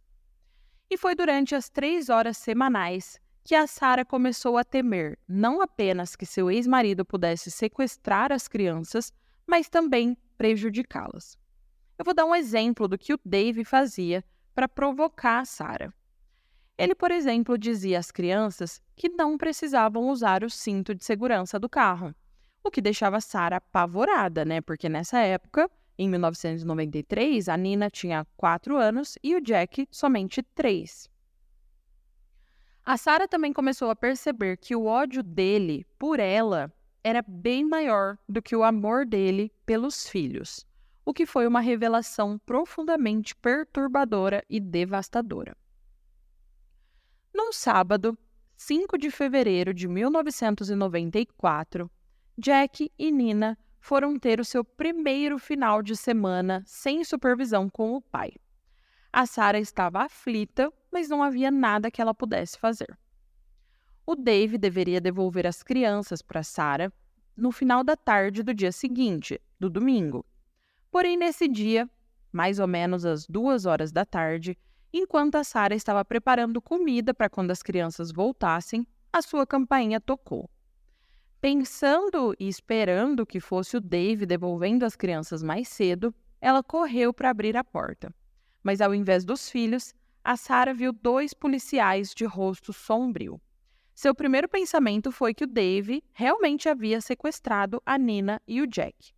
E 0.89 0.98
foi 0.98 1.13
durante 1.13 1.53
as 1.53 1.69
três 1.69 2.10
horas 2.10 2.38
semanais 2.38 3.19
que 3.47 3.55
a 3.55 3.65
Sara 3.65 4.03
começou 4.03 4.57
a 4.57 4.63
temer 4.65 5.17
não 5.25 5.61
apenas 5.61 6.17
que 6.17 6.25
seu 6.25 6.51
ex-marido 6.51 7.05
pudesse 7.05 7.49
sequestrar 7.49 8.29
as 8.29 8.45
crianças, 8.45 9.13
mas 9.47 9.69
também 9.69 10.17
prejudicá-las. 10.37 11.39
Eu 11.97 12.03
vou 12.03 12.13
dar 12.13 12.25
um 12.25 12.35
exemplo 12.35 12.89
do 12.89 12.97
que 12.97 13.13
o 13.13 13.19
Dave 13.23 13.63
fazia 13.63 14.21
para 14.53 14.67
provocar 14.67 15.39
a 15.39 15.45
Sara. 15.45 15.93
Ele, 16.77 16.93
por 16.93 17.09
exemplo, 17.09 17.57
dizia 17.57 17.99
às 17.99 18.11
crianças 18.11 18.81
que 18.97 19.07
não 19.07 19.37
precisavam 19.37 20.09
usar 20.09 20.43
o 20.43 20.49
cinto 20.49 20.93
de 20.93 21.05
segurança 21.05 21.57
do 21.57 21.69
carro, 21.69 22.13
o 22.61 22.69
que 22.69 22.81
deixava 22.81 23.21
Sara 23.21 23.55
apavorada, 23.55 24.43
né? 24.43 24.59
Porque 24.59 24.89
nessa 24.89 25.19
época, 25.19 25.71
em 25.97 26.09
1993, 26.09 27.47
a 27.47 27.55
Nina 27.55 27.89
tinha 27.89 28.27
4 28.35 28.75
anos 28.75 29.17
e 29.23 29.37
o 29.37 29.41
Jack 29.41 29.87
somente 29.89 30.43
3. 30.43 31.09
A 32.88 32.96
Sara 32.96 33.27
também 33.27 33.51
começou 33.51 33.89
a 33.89 33.96
perceber 33.98 34.56
que 34.56 34.74
o 34.74 34.86
ódio 34.86 35.22
dele 35.22 35.86
por 36.00 36.22
ela 36.22 36.74
era 37.03 37.22
bem 37.22 37.65
maior 37.65 38.17
do 38.29 38.41
que 38.41 38.56
o 38.56 38.63
amor 38.63 39.06
dele 39.06 39.51
pelos 39.65 40.08
filhos, 40.08 40.65
o 41.03 41.13
que 41.13 41.25
foi 41.25 41.46
uma 41.46 41.60
revelação 41.60 42.39
profundamente 42.46 43.36
perturbadora 43.36 44.41
e 44.50 44.62
devastadora. 44.62 45.53
Num 47.34 47.51
sábado, 47.51 48.17
5 48.56 48.98
de 48.98 49.12
fevereiro 49.12 49.74
de 49.74 49.86
1994, 49.86 51.91
Jack 52.38 52.89
e 52.98 53.12
Nina 53.12 53.58
foram 53.82 54.17
ter 54.17 54.39
o 54.39 54.46
seu 54.46 54.63
primeiro 54.63 55.38
final 55.38 55.82
de 55.82 55.94
semana 55.94 56.63
sem 56.65 57.03
supervisão 57.03 57.70
com 57.70 57.96
o 57.96 58.01
pai. 58.01 58.32
A 59.12 59.25
Sarah 59.25 59.60
estava 59.60 60.03
aflita, 60.03 60.72
mas 60.97 61.09
não 61.09 61.21
havia 61.21 61.51
nada 61.51 61.91
que 61.91 62.01
ela 62.01 62.13
pudesse 62.13 62.57
fazer. 62.57 62.97
O 64.05 64.15
Dave 64.15 64.57
deveria 64.57 64.99
devolver 64.99 65.45
as 65.45 65.61
crianças 65.61 66.23
para 66.23 66.41
Sarah 66.41 66.91
no 67.35 67.51
final 67.51 67.83
da 67.83 67.95
tarde 67.95 68.41
do 68.41 68.51
dia 68.51 68.71
seguinte, 68.71 69.39
do 69.59 69.69
domingo. 69.69 70.25
Porém, 70.89 71.15
nesse 71.15 71.47
dia, 71.47 71.87
mais 72.31 72.57
ou 72.57 72.67
menos 72.67 73.05
às 73.05 73.27
duas 73.27 73.65
horas 73.67 73.91
da 73.91 74.03
tarde, 74.03 74.57
Enquanto 74.91 75.35
a 75.35 75.43
Sara 75.43 75.75
estava 75.75 76.03
preparando 76.03 76.61
comida 76.61 77.13
para 77.13 77.29
quando 77.29 77.51
as 77.51 77.61
crianças 77.61 78.11
voltassem, 78.11 78.87
a 79.11 79.21
sua 79.21 79.45
campainha 79.45 79.99
tocou. 79.99 80.49
Pensando 81.41 82.33
e 82.39 82.47
esperando 82.47 83.25
que 83.25 83.39
fosse 83.39 83.77
o 83.77 83.81
Dave 83.81 84.25
devolvendo 84.25 84.85
as 84.85 84.95
crianças 84.95 85.43
mais 85.43 85.67
cedo, 85.67 86.15
ela 86.39 86.63
correu 86.63 87.13
para 87.13 87.29
abrir 87.29 87.55
a 87.57 87.63
porta. 87.63 88.11
Mas 88.63 88.81
ao 88.81 88.95
invés 88.95 89.23
dos 89.23 89.49
filhos, 89.51 89.93
a 90.27 90.36
Sara 90.36 90.74
viu 90.74 90.91
dois 90.91 91.34
policiais 91.34 92.13
de 92.13 92.25
rosto 92.25 92.74
sombrio. 92.74 93.39
Seu 93.96 94.13
primeiro 94.13 94.50
pensamento 94.50 95.10
foi 95.10 95.34
que 95.34 95.46
o 95.46 95.48
Dave 95.48 96.03
realmente 96.12 96.67
havia 96.67 97.00
sequestrado 97.00 97.81
a 97.86 97.98
Nina 97.98 98.41
e 98.46 98.62
o 98.62 98.67
Jack. 98.67 99.13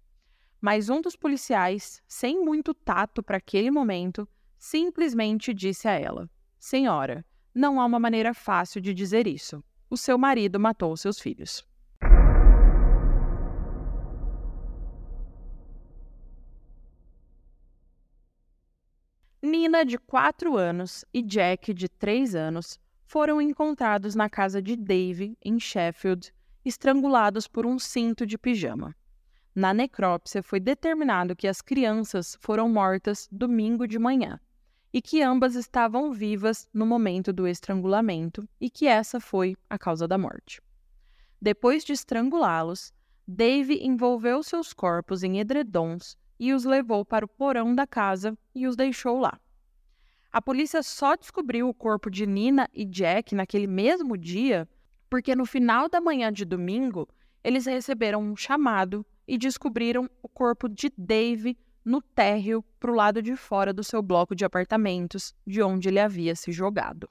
Mas 0.61 0.87
um 0.87 1.01
dos 1.01 1.15
policiais, 1.15 1.99
sem 2.07 2.39
muito 2.39 2.75
tato 2.75 3.23
para 3.23 3.37
aquele 3.37 3.71
momento, 3.71 4.29
simplesmente 4.55 5.51
disse 5.51 5.87
a 5.87 5.93
ela: 5.93 6.29
Senhora, 6.59 7.25
não 7.55 7.81
há 7.81 7.85
uma 7.87 7.99
maneira 7.99 8.31
fácil 8.31 8.79
de 8.79 8.93
dizer 8.93 9.25
isso. 9.25 9.63
O 9.89 9.97
seu 9.97 10.15
marido 10.15 10.59
matou 10.59 10.95
seus 10.95 11.19
filhos. 11.19 11.67
Nina, 19.41 19.85
de 19.85 19.97
4 19.97 20.57
anos, 20.57 21.05
e 21.13 21.21
Jack, 21.21 21.73
de 21.73 21.87
3 21.87 22.35
anos, 22.35 22.77
foram 23.05 23.41
encontrados 23.41 24.13
na 24.13 24.29
casa 24.29 24.61
de 24.61 24.75
Dave, 24.75 25.37
em 25.41 25.57
Sheffield, 25.57 26.33
estrangulados 26.65 27.47
por 27.47 27.65
um 27.65 27.79
cinto 27.79 28.25
de 28.25 28.37
pijama. 28.37 28.93
Na 29.55 29.73
necrópsia 29.73 30.43
foi 30.43 30.59
determinado 30.59 31.37
que 31.37 31.47
as 31.47 31.61
crianças 31.61 32.37
foram 32.41 32.67
mortas 32.67 33.29
domingo 33.31 33.87
de 33.87 33.97
manhã 33.97 34.39
e 34.91 35.01
que 35.01 35.21
ambas 35.21 35.55
estavam 35.55 36.11
vivas 36.11 36.67
no 36.73 36.85
momento 36.85 37.31
do 37.31 37.47
estrangulamento 37.47 38.47
e 38.59 38.69
que 38.69 38.87
essa 38.87 39.19
foi 39.21 39.55
a 39.69 39.77
causa 39.77 40.07
da 40.07 40.17
morte. 40.17 40.61
Depois 41.41 41.85
de 41.85 41.93
estrangulá-los, 41.93 42.93
Dave 43.25 43.79
envolveu 43.81 44.43
seus 44.43 44.73
corpos 44.73 45.23
em 45.23 45.39
edredons 45.39 46.17
e 46.39 46.53
os 46.53 46.63
levou 46.63 47.03
para 47.03 47.25
o 47.25 47.27
porão 47.27 47.75
da 47.75 47.85
casa 47.85 48.37
e 48.55 48.65
os 48.65 48.75
deixou 48.75 49.19
lá. 49.19 49.39
A 50.31 50.41
polícia 50.41 50.81
só 50.81 51.15
descobriu 51.15 51.67
o 51.67 51.73
corpo 51.73 52.09
de 52.09 52.25
Nina 52.25 52.69
e 52.73 52.85
Jack 52.85 53.35
naquele 53.35 53.67
mesmo 53.67 54.17
dia 54.17 54.67
porque 55.09 55.35
no 55.35 55.45
final 55.45 55.89
da 55.89 55.99
manhã 55.99 56.31
de 56.31 56.45
domingo 56.45 57.07
eles 57.43 57.65
receberam 57.65 58.21
um 58.21 58.35
chamado 58.35 59.05
e 59.27 59.37
descobriram 59.37 60.09
o 60.21 60.29
corpo 60.29 60.69
de 60.69 60.91
Dave 60.97 61.57
no 61.83 62.01
térreo 62.01 62.63
para 62.79 62.91
o 62.91 62.95
lado 62.95 63.21
de 63.21 63.35
fora 63.35 63.73
do 63.73 63.83
seu 63.83 64.01
bloco 64.01 64.35
de 64.35 64.45
apartamentos, 64.45 65.33
de 65.47 65.61
onde 65.61 65.87
ele 65.87 65.99
havia 65.99 66.35
se 66.35 66.51
jogado. 66.51 67.09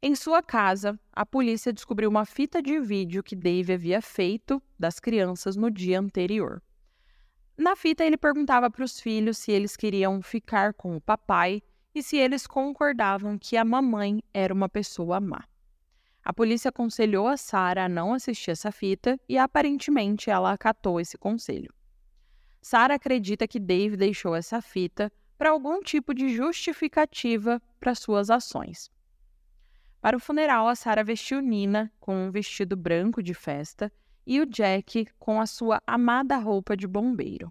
Em 0.00 0.14
sua 0.14 0.42
casa, 0.42 0.98
a 1.12 1.26
polícia 1.26 1.72
descobriu 1.72 2.08
uma 2.08 2.24
fita 2.24 2.62
de 2.62 2.78
vídeo 2.78 3.22
que 3.22 3.34
Dave 3.34 3.72
havia 3.72 4.00
feito 4.00 4.62
das 4.78 5.00
crianças 5.00 5.56
no 5.56 5.70
dia 5.70 5.98
anterior. 5.98 6.62
Na 7.58 7.74
fita, 7.74 8.04
ele 8.04 8.16
perguntava 8.16 8.70
para 8.70 8.84
os 8.84 9.00
filhos 9.00 9.36
se 9.36 9.50
eles 9.50 9.76
queriam 9.76 10.22
ficar 10.22 10.72
com 10.74 10.96
o 10.96 11.00
papai 11.00 11.60
e 11.92 12.00
se 12.00 12.16
eles 12.16 12.46
concordavam 12.46 13.36
que 13.36 13.56
a 13.56 13.64
mamãe 13.64 14.22
era 14.32 14.54
uma 14.54 14.68
pessoa 14.68 15.18
má. 15.18 15.42
A 16.24 16.32
polícia 16.32 16.68
aconselhou 16.68 17.26
a 17.26 17.36
Sarah 17.36 17.86
a 17.86 17.88
não 17.88 18.14
assistir 18.14 18.52
essa 18.52 18.70
fita 18.70 19.18
e 19.28 19.36
aparentemente 19.36 20.30
ela 20.30 20.52
acatou 20.52 21.00
esse 21.00 21.18
conselho. 21.18 21.74
Sarah 22.62 22.94
acredita 22.94 23.48
que 23.48 23.58
Dave 23.58 23.96
deixou 23.96 24.36
essa 24.36 24.62
fita 24.62 25.10
para 25.36 25.50
algum 25.50 25.80
tipo 25.80 26.14
de 26.14 26.28
justificativa 26.28 27.60
para 27.80 27.94
suas 27.94 28.30
ações. 28.30 28.88
Para 30.00 30.16
o 30.16 30.20
funeral, 30.20 30.68
a 30.68 30.76
Sarah 30.76 31.02
vestiu 31.02 31.40
Nina 31.40 31.92
com 31.98 32.14
um 32.14 32.30
vestido 32.30 32.76
branco 32.76 33.20
de 33.20 33.34
festa 33.34 33.92
e 34.28 34.42
o 34.42 34.46
Jack 34.46 35.08
com 35.18 35.40
a 35.40 35.46
sua 35.46 35.82
amada 35.86 36.36
roupa 36.36 36.76
de 36.76 36.86
bombeiro. 36.86 37.50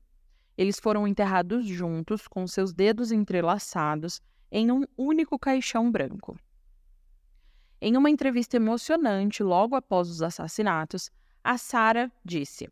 Eles 0.55 0.79
foram 0.79 1.07
enterrados 1.07 1.65
juntos, 1.65 2.27
com 2.27 2.45
seus 2.45 2.71
dedos 2.71 3.11
entrelaçados, 3.11 4.21
em 4.51 4.71
um 4.71 4.85
único 4.95 5.39
caixão 5.39 5.91
branco. 5.91 6.37
Em 7.81 7.97
uma 7.97 8.11
entrevista 8.11 8.57
emocionante 8.57 9.41
logo 9.41 9.75
após 9.75 10.07
os 10.07 10.21
assassinatos, 10.21 11.09
a 11.43 11.57
Sarah 11.57 12.11
disse: 12.23 12.69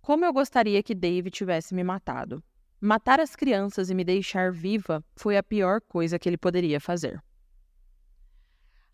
Como 0.00 0.24
eu 0.24 0.32
gostaria 0.32 0.80
que 0.80 0.94
Dave 0.94 1.28
tivesse 1.28 1.74
me 1.74 1.82
matado. 1.82 2.44
Matar 2.80 3.18
as 3.18 3.34
crianças 3.34 3.90
e 3.90 3.94
me 3.94 4.04
deixar 4.04 4.52
viva 4.52 5.04
foi 5.16 5.36
a 5.36 5.42
pior 5.42 5.80
coisa 5.80 6.16
que 6.16 6.28
ele 6.28 6.38
poderia 6.38 6.80
fazer. 6.80 7.20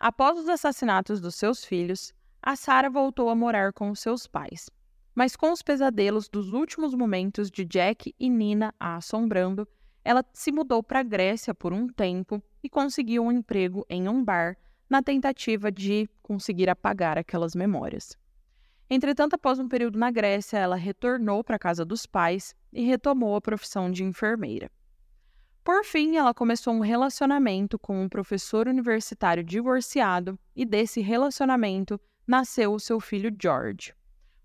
Após 0.01 0.39
os 0.39 0.49
assassinatos 0.49 1.21
dos 1.21 1.35
seus 1.35 1.65
filhos, 1.65 2.15
a 2.43 2.57
Sarah 2.57 2.89
voltou 2.89 3.29
a 3.29 3.35
morar 3.35 3.73
com 3.73 3.95
seus 3.95 4.27
pais. 4.27 4.71
Mas 5.15 5.35
com 5.35 5.53
os 5.53 5.63
pesadelos 5.63 6.29
dos 6.29 6.53
últimos 6.53 6.95
momentos 6.95 7.51
de 7.51 7.65
Jack 7.65 8.15
e 8.19 8.31
Nina 8.31 8.75
a 8.79 8.97
assombrando, 8.97 9.67
ela 10.05 10.25
se 10.33 10.53
mudou 10.53 10.83
para 10.83 11.01
a 11.01 11.03
Grécia 11.03 11.53
por 11.53 11.73
um 11.73 11.89
tempo 11.89 12.43
e 12.63 12.69
conseguiu 12.69 13.25
um 13.25 13.33
emprego 13.33 13.85
em 13.91 14.09
um 14.09 14.25
bar 14.25 14.57
na 14.89 15.03
tentativa 15.03 15.71
de 15.71 16.09
conseguir 16.23 16.71
apagar 16.71 17.19
aquelas 17.19 17.55
memórias. 17.55 18.17
Entretanto, 18.89 19.35
após 19.35 19.59
um 19.59 19.69
período 19.69 19.99
na 19.99 20.11
Grécia, 20.11 20.57
ela 20.57 20.77
retornou 20.77 21.45
para 21.45 21.57
a 21.57 21.59
casa 21.59 21.85
dos 21.85 22.07
pais 22.07 22.55
e 22.73 22.85
retomou 22.85 23.37
a 23.37 23.41
profissão 23.41 23.91
de 23.91 24.03
enfermeira. 24.03 24.71
Por 25.63 25.85
fim, 25.85 26.17
ela 26.17 26.33
começou 26.33 26.73
um 26.73 26.81
relacionamento 26.81 27.79
com 27.79 28.03
um 28.03 28.09
professor 28.09 28.67
universitário 28.67 29.45
divorciado 29.45 30.39
e 30.57 30.65
desse 30.65 31.03
relacionamento 31.03 32.01
nasceu 32.29 32.75
o 32.75 32.79
seu 32.79 33.01
filho 33.01 33.35
George. 33.41 33.95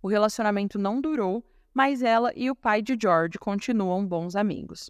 O 0.02 0.08
relacionamento 0.08 0.80
não 0.80 1.02
durou, 1.02 1.46
mas 1.74 2.02
ela 2.02 2.32
e 2.36 2.50
o 2.50 2.56
pai 2.56 2.82
de 2.82 2.98
George 3.00 3.38
continuam 3.38 4.08
bons 4.08 4.36
amigos. 4.36 4.89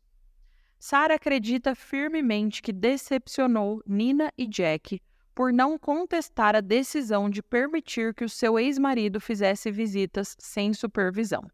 Sarah 0.80 1.16
acredita 1.16 1.74
firmemente 1.74 2.62
que 2.62 2.72
decepcionou 2.72 3.82
Nina 3.88 4.32
e 4.38 4.46
Jack 4.46 5.02
por 5.34 5.52
não 5.52 5.80
contestar 5.80 6.56
a 6.56 6.62
decisão 6.62 7.30
de 7.30 7.42
permitir 7.42 8.14
que 8.14 8.24
o 8.24 8.30
seu 8.30 8.60
ex-marido 8.60 9.20
fizesse 9.20 9.72
visitas 9.72 10.36
sem 10.38 10.74
supervisão. 10.74 11.50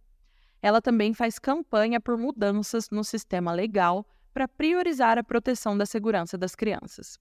Ela 0.62 0.82
também 0.82 1.13
faz 1.13 1.39
campanha 1.39 2.02
por 2.02 2.17
mudanças 2.17 2.89
no 2.89 3.04
sistema 3.04 3.54
legal 3.54 4.06
para 4.34 4.47
priorizar 4.47 5.17
a 5.17 5.23
proteção 5.23 5.78
da 5.78 5.86
segurança 5.86 6.38
das 6.38 6.56
crianças. 6.56 7.17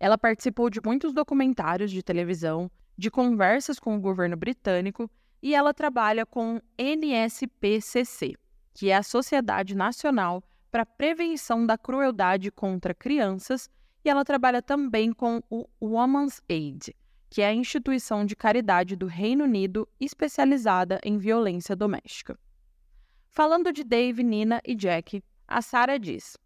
Ela 0.00 0.16
participou 0.16 0.70
de 0.70 0.80
muitos 0.82 1.12
documentários 1.12 1.90
de 1.90 2.02
televisão, 2.02 2.70
de 2.96 3.10
conversas 3.10 3.78
com 3.78 3.96
o 3.96 4.00
governo 4.00 4.36
britânico 4.36 5.10
e 5.42 5.54
ela 5.54 5.74
trabalha 5.74 6.24
com 6.24 6.60
NSPCC, 6.78 8.34
que 8.72 8.90
é 8.90 8.96
a 8.96 9.02
Sociedade 9.02 9.74
Nacional 9.74 10.42
para 10.70 10.82
a 10.82 10.86
Prevenção 10.86 11.66
da 11.66 11.76
Crueldade 11.76 12.50
contra 12.50 12.94
Crianças 12.94 13.68
e 14.04 14.08
ela 14.08 14.24
trabalha 14.24 14.62
também 14.62 15.12
com 15.12 15.42
o 15.50 15.66
Women's 15.80 16.40
Aid, 16.48 16.94
que 17.28 17.42
é 17.42 17.48
a 17.48 17.54
instituição 17.54 18.24
de 18.24 18.36
caridade 18.36 18.94
do 18.96 19.06
Reino 19.06 19.44
Unido 19.44 19.88
especializada 19.98 21.00
em 21.02 21.18
violência 21.18 21.74
doméstica. 21.74 22.38
Falando 23.28 23.72
de 23.72 23.84
Dave, 23.84 24.22
Nina 24.22 24.60
e 24.64 24.74
Jack, 24.74 25.22
a 25.46 25.60
Sarah 25.60 25.98
diz: 25.98 26.38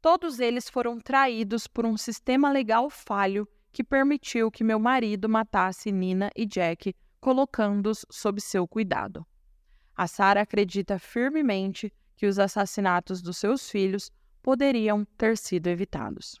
Todos 0.00 0.40
eles 0.40 0.68
foram 0.68 0.98
traídos 0.98 1.66
por 1.66 1.86
um 1.86 1.96
sistema 1.96 2.50
legal 2.50 2.90
falho 2.90 3.46
que 3.74 3.82
permitiu 3.82 4.52
que 4.52 4.62
meu 4.62 4.78
marido 4.78 5.28
matasse 5.28 5.90
Nina 5.90 6.30
e 6.36 6.46
Jack, 6.46 6.94
colocando-os 7.20 8.06
sob 8.08 8.40
seu 8.40 8.68
cuidado. 8.68 9.26
A 9.96 10.06
Sarah 10.06 10.42
acredita 10.42 10.96
firmemente 10.96 11.92
que 12.14 12.26
os 12.26 12.38
assassinatos 12.38 13.20
dos 13.20 13.36
seus 13.36 13.68
filhos 13.68 14.12
poderiam 14.40 15.04
ter 15.18 15.36
sido 15.36 15.66
evitados. 15.66 16.40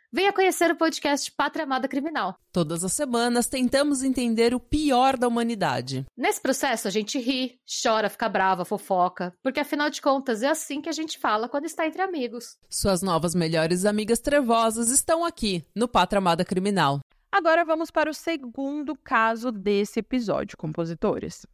venha 0.11 0.33
conhecer 0.33 0.69
o 0.69 0.75
podcast 0.75 1.31
Pátria 1.31 1.63
Amada 1.63 1.87
Criminal. 1.87 2.35
Todas 2.51 2.83
as 2.83 2.91
semanas 2.91 3.47
tentamos 3.47 4.03
entender 4.03 4.53
o 4.53 4.59
pior 4.59 5.15
da 5.15 5.27
humanidade. 5.27 6.05
Nesse 6.17 6.41
processo 6.41 6.87
a 6.87 6.91
gente 6.91 7.17
ri, 7.17 7.59
chora, 7.81 8.09
fica 8.09 8.27
brava, 8.27 8.65
fofoca, 8.65 9.33
porque 9.41 9.61
afinal 9.61 9.89
de 9.89 10.01
contas 10.01 10.43
é 10.43 10.47
assim 10.49 10.81
que 10.81 10.89
a 10.89 10.93
gente 10.93 11.17
fala 11.17 11.47
quando 11.47 11.65
está 11.65 11.87
entre 11.87 12.01
amigos. 12.01 12.57
Suas 12.69 13.01
novas 13.01 13.33
melhores 13.33 13.85
amigas 13.85 14.19
trevosas 14.19 14.89
estão 14.89 15.23
aqui 15.23 15.65
no 15.73 15.87
Pátria 15.87 16.17
Amada 16.17 16.43
Criminal. 16.43 16.99
Agora 17.31 17.63
vamos 17.63 17.89
para 17.89 18.11
o 18.11 18.13
segundo 18.13 18.93
caso 18.97 19.51
desse 19.51 19.99
episódio, 20.01 20.57
compositores. 20.57 21.45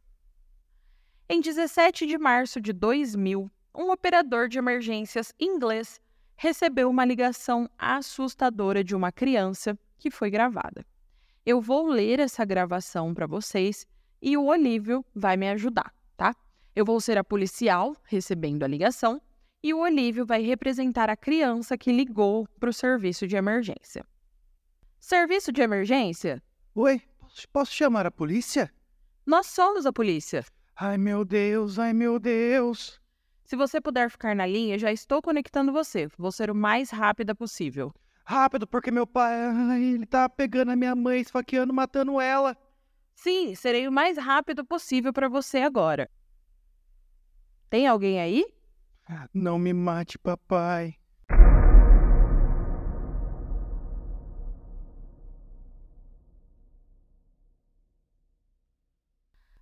Em 1.28 1.40
17 1.40 2.06
de 2.06 2.18
março 2.18 2.60
de 2.60 2.72
2000, 2.72 3.48
um 3.76 3.92
operador 3.92 4.48
de 4.48 4.58
emergências 4.58 5.32
inglês 5.38 6.00
recebeu 6.38 6.88
uma 6.88 7.04
ligação 7.04 7.68
assustadora 7.76 8.84
de 8.84 8.94
uma 8.94 9.10
criança 9.10 9.76
que 9.98 10.08
foi 10.08 10.30
gravada. 10.30 10.86
Eu 11.44 11.60
vou 11.60 11.88
ler 11.88 12.20
essa 12.20 12.44
gravação 12.44 13.12
para 13.12 13.26
vocês 13.26 13.84
e 14.22 14.36
o 14.36 14.44
Olívio 14.46 15.04
vai 15.12 15.36
me 15.36 15.50
ajudar, 15.50 15.92
tá? 16.16 16.36
Eu 16.76 16.84
vou 16.84 17.00
ser 17.00 17.18
a 17.18 17.24
policial 17.24 17.96
recebendo 18.04 18.62
a 18.62 18.68
ligação 18.68 19.20
e 19.64 19.74
o 19.74 19.80
Olívio 19.80 20.24
vai 20.24 20.40
representar 20.42 21.10
a 21.10 21.16
criança 21.16 21.76
que 21.76 21.90
ligou 21.90 22.46
para 22.60 22.70
o 22.70 22.72
serviço 22.72 23.26
de 23.26 23.34
emergência. 23.34 24.06
Serviço 25.00 25.50
de 25.50 25.60
emergência? 25.60 26.40
Oi, 26.72 27.02
posso, 27.18 27.48
posso 27.48 27.72
chamar 27.72 28.06
a 28.06 28.12
polícia? 28.12 28.72
Nós 29.26 29.46
somos 29.48 29.86
a 29.86 29.92
polícia. 29.92 30.44
Ai, 30.76 30.96
meu 30.98 31.24
Deus, 31.24 31.80
ai, 31.80 31.92
meu 31.92 32.20
Deus. 32.20 33.00
Se 33.48 33.56
você 33.56 33.80
puder 33.80 34.10
ficar 34.10 34.36
na 34.36 34.44
linha, 34.44 34.78
já 34.78 34.92
estou 34.92 35.22
conectando 35.22 35.72
você. 35.72 36.06
Vou 36.18 36.30
ser 36.30 36.50
o 36.50 36.54
mais 36.54 36.90
rápida 36.90 37.34
possível. 37.34 37.90
Rápido, 38.22 38.66
porque 38.66 38.90
meu 38.90 39.06
pai, 39.06 39.40
ai, 39.40 39.82
ele 39.82 40.04
tá 40.04 40.28
pegando 40.28 40.72
a 40.72 40.76
minha 40.76 40.94
mãe, 40.94 41.18
esfaqueando, 41.18 41.72
matando 41.72 42.20
ela. 42.20 42.54
Sim, 43.14 43.54
serei 43.54 43.88
o 43.88 43.90
mais 43.90 44.18
rápido 44.18 44.66
possível 44.66 45.14
para 45.14 45.30
você 45.30 45.60
agora. 45.60 46.10
Tem 47.70 47.86
alguém 47.86 48.20
aí? 48.20 48.44
Não 49.32 49.58
me 49.58 49.72
mate, 49.72 50.18
papai. 50.18 50.94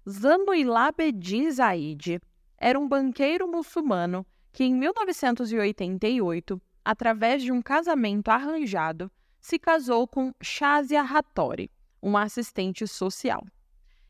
Zanuilabedin 0.08 1.52
Zaid 1.52 2.20
era 2.58 2.78
um 2.78 2.88
banqueiro 2.88 3.46
muçulmano 3.46 4.26
que, 4.52 4.64
em 4.64 4.74
1988, 4.74 6.60
através 6.84 7.42
de 7.42 7.52
um 7.52 7.60
casamento 7.60 8.28
arranjado, 8.28 9.10
se 9.40 9.58
casou 9.58 10.08
com 10.08 10.32
Shazia 10.42 11.02
Hattori, 11.02 11.70
uma 12.00 12.22
assistente 12.22 12.86
social. 12.86 13.44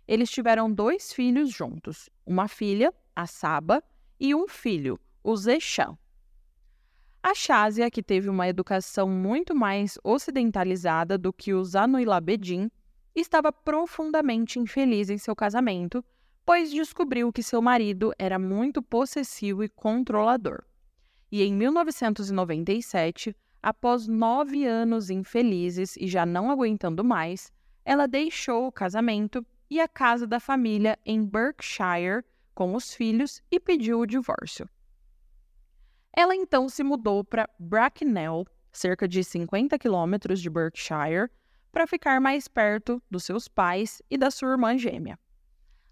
Eles 0.07 0.31
tiveram 0.31 0.73
dois 0.73 1.13
filhos 1.13 1.51
juntos, 1.51 2.09
uma 2.25 2.47
filha, 2.47 2.95
a 3.15 3.27
Saba, 3.27 3.83
e 4.21 4.35
um 4.35 4.47
filho, 4.47 4.99
o 5.23 5.37
Zechan. 5.37 5.99
A 7.23 7.35
Shazia, 7.35 7.91
que 7.91 8.03
teve 8.03 8.29
uma 8.29 8.47
educação 8.47 9.09
muito 9.09 9.53
mais 9.53 9.99
ocidentalizada 10.05 11.19
do 11.19 11.33
que 11.33 11.53
o 11.53 11.65
Zanuilabedin, 11.65 12.71
estava 13.17 13.53
profundamente 13.53 14.61
infeliz 14.61 15.11
em 15.11 15.19
seu 15.19 15.35
casamento, 15.35 16.05
pois 16.47 16.71
descobriu 16.71 17.33
que 17.33 17.43
seu 17.43 17.61
marido 17.61 18.13
era 18.17 18.39
muito 18.39 18.81
possessivo 18.81 19.65
e 19.65 19.69
controlador. 19.69 20.63
E 21.31 21.43
em 21.43 21.53
1997, 21.53 23.37
após 23.61 24.07
nove 24.07 24.65
anos 24.65 25.11
infelizes 25.11 25.97
e 25.97 26.07
já 26.07 26.25
não 26.25 26.49
aguentando 26.49 27.03
mais, 27.03 27.53
ela 27.85 28.07
deixou 28.07 28.69
o 28.69 28.73
casamento 28.73 29.45
e 29.69 29.81
a 29.81 29.89
casa 29.89 30.25
da 30.25 30.39
família 30.39 30.97
em 31.05 31.25
Berkshire 31.27 32.25
com 32.55 32.77
os 32.77 32.95
filhos 32.95 33.43
e 33.51 33.59
pediu 33.59 33.99
o 33.99 34.07
divórcio. 34.07 34.69
Ela 36.17 36.35
então 36.37 36.69
se 36.69 36.85
mudou 36.85 37.25
para 37.25 37.51
Bracknell, 37.59 38.47
cerca 38.73 39.09
de 39.09 39.25
50 39.25 39.77
quilômetros 39.81 40.41
de 40.41 40.49
Berkshire, 40.49 41.29
para 41.73 41.89
ficar 41.89 42.21
mais 42.21 42.47
perto 42.47 43.03
dos 43.11 43.25
seus 43.25 43.49
pais 43.49 44.01
e 44.09 44.17
da 44.17 44.31
sua 44.31 44.53
irmã 44.53 44.79
gêmea. 44.79 45.19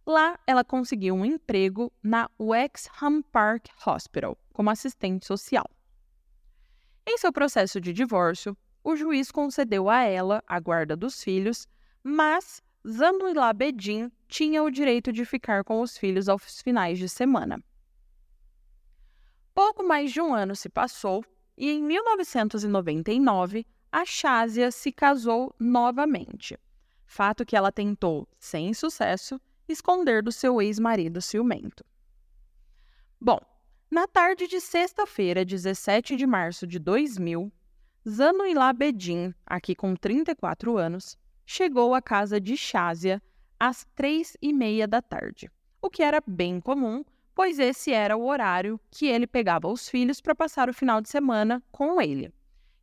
Lá, 0.06 0.38
ela 0.46 0.62
conseguiu 0.62 1.14
um 1.14 1.24
emprego 1.24 1.90
na 2.02 2.30
Wexham 2.38 3.22
Park 3.32 3.68
Hospital 3.86 4.36
como 4.52 4.68
assistente 4.68 5.24
social. 5.24 5.64
Em 7.06 7.16
seu 7.16 7.32
processo 7.32 7.80
de 7.80 7.92
divórcio, 7.92 8.56
o 8.82 8.96
juiz 8.96 9.30
concedeu 9.30 9.88
a 9.88 10.02
ela 10.02 10.44
a 10.46 10.60
guarda 10.60 10.94
dos 10.94 11.22
filhos, 11.22 11.66
mas 12.02 12.62
Zanullah 12.86 13.54
Bedin 13.54 14.12
tinha 14.28 14.62
o 14.62 14.70
direito 14.70 15.10
de 15.10 15.24
ficar 15.24 15.64
com 15.64 15.80
os 15.80 15.96
filhos 15.96 16.28
aos 16.28 16.60
finais 16.60 16.98
de 16.98 17.08
semana. 17.08 17.62
Pouco 19.54 19.82
mais 19.82 20.12
de 20.12 20.20
um 20.20 20.34
ano 20.34 20.54
se 20.54 20.68
passou 20.68 21.24
e, 21.56 21.70
em 21.70 21.82
1999, 21.82 23.66
a 23.90 24.04
Shazia 24.04 24.70
se 24.70 24.92
casou 24.92 25.54
novamente, 25.58 26.58
fato 27.06 27.46
que 27.46 27.56
ela 27.56 27.72
tentou, 27.72 28.28
sem 28.38 28.74
sucesso, 28.74 29.40
esconder 29.68 30.22
do 30.22 30.32
seu 30.32 30.60
ex-marido 30.60 31.20
ciumento. 31.20 31.84
Bom, 33.20 33.40
na 33.90 34.06
tarde 34.06 34.46
de 34.46 34.60
sexta-feira, 34.60 35.44
17 35.44 36.16
de 36.16 36.26
março 36.26 36.66
de 36.66 36.78
2000, 36.78 37.52
Zanuilá 38.08 38.72
Bedin, 38.72 39.32
aqui 39.46 39.74
com 39.74 39.94
34 39.94 40.76
anos, 40.76 41.16
chegou 41.46 41.94
à 41.94 42.02
casa 42.02 42.40
de 42.40 42.56
Shazia 42.56 43.22
às 43.58 43.86
três 43.94 44.36
e 44.42 44.52
meia 44.52 44.86
da 44.86 45.00
tarde, 45.00 45.50
o 45.80 45.88
que 45.88 46.02
era 46.02 46.22
bem 46.26 46.60
comum, 46.60 47.04
pois 47.34 47.58
esse 47.58 47.92
era 47.92 48.16
o 48.16 48.26
horário 48.26 48.80
que 48.90 49.06
ele 49.06 49.26
pegava 49.26 49.68
os 49.68 49.88
filhos 49.88 50.20
para 50.20 50.34
passar 50.34 50.68
o 50.68 50.74
final 50.74 51.00
de 51.00 51.08
semana 51.08 51.62
com 51.72 52.00
ele. 52.00 52.32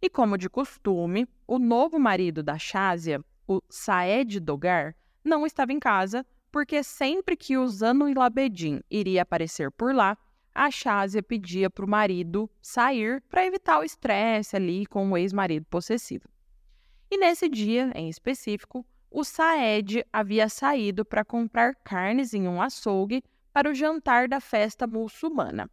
E 0.02 0.10
como 0.10 0.38
de 0.38 0.50
costume, 0.50 1.28
o 1.48 1.60
novo 1.60 2.00
marido 2.00 2.42
da 2.42 2.58
Shazia, 2.58 3.24
o 3.48 3.62
Saed 3.70 4.40
Dogar, 4.40 4.96
não 5.24 5.46
estava 5.46 5.72
em 5.72 5.80
casa, 5.80 6.26
porque 6.52 6.84
sempre 6.84 7.36
que 7.36 7.58
o 7.58 7.68
Zano 7.68 8.10
e 8.10 8.14
Labedim 8.14 8.82
iria 8.90 9.22
aparecer 9.22 9.72
por 9.72 9.96
lá, 9.96 10.18
a 10.54 10.70
Shazia 10.70 11.24
pedia 11.24 11.70
para 11.70 11.86
o 11.86 11.90
marido 11.90 12.50
sair 12.62 13.22
para 13.30 13.46
evitar 13.46 13.80
o 13.80 13.84
estresse 13.84 14.56
ali 14.56 14.86
com 14.86 15.10
o 15.10 15.18
ex-marido 15.18 15.66
possessivo. 15.70 16.28
E 17.10 17.18
nesse 17.18 17.48
dia, 17.48 17.92
em 17.96 18.10
específico, 18.10 18.86
o 19.10 19.24
Saed 19.24 20.06
havia 20.12 20.48
saído 20.48 21.04
para 21.04 21.26
comprar 21.26 21.76
carnes 21.76 22.34
em 22.34 22.48
um 22.48 22.62
açougue 22.62 23.24
para 23.54 23.70
o 23.70 23.74
jantar 23.74 24.28
da 24.28 24.40
festa 24.40 24.88
muçulmana. 24.88 25.70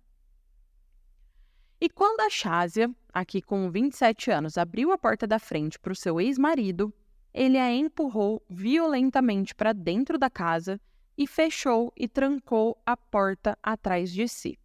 E 1.81 1.89
quando 1.89 2.21
a 2.21 2.31
Shazia, 2.31 2.91
aqui 3.13 3.41
com 3.41 3.71
27 3.71 4.33
anos, 4.33 4.59
abriu 4.59 4.91
a 4.91 4.99
porta 4.99 5.27
da 5.29 5.39
frente 5.39 5.79
para 5.79 5.93
o 5.93 5.97
seu 5.97 6.21
ex-marido, 6.21 6.93
ele 7.39 7.57
a 7.57 7.73
empurrou 7.73 8.45
violentamente 8.51 9.55
para 9.55 9.73
dentro 9.73 10.19
da 10.19 10.29
casa 10.29 10.81
e 11.17 11.25
fechou 11.25 11.93
e 11.97 12.09
trancou 12.09 12.77
a 12.85 12.97
porta 12.97 13.57
atrás 13.63 14.13
de 14.13 14.27
si. 14.27 14.59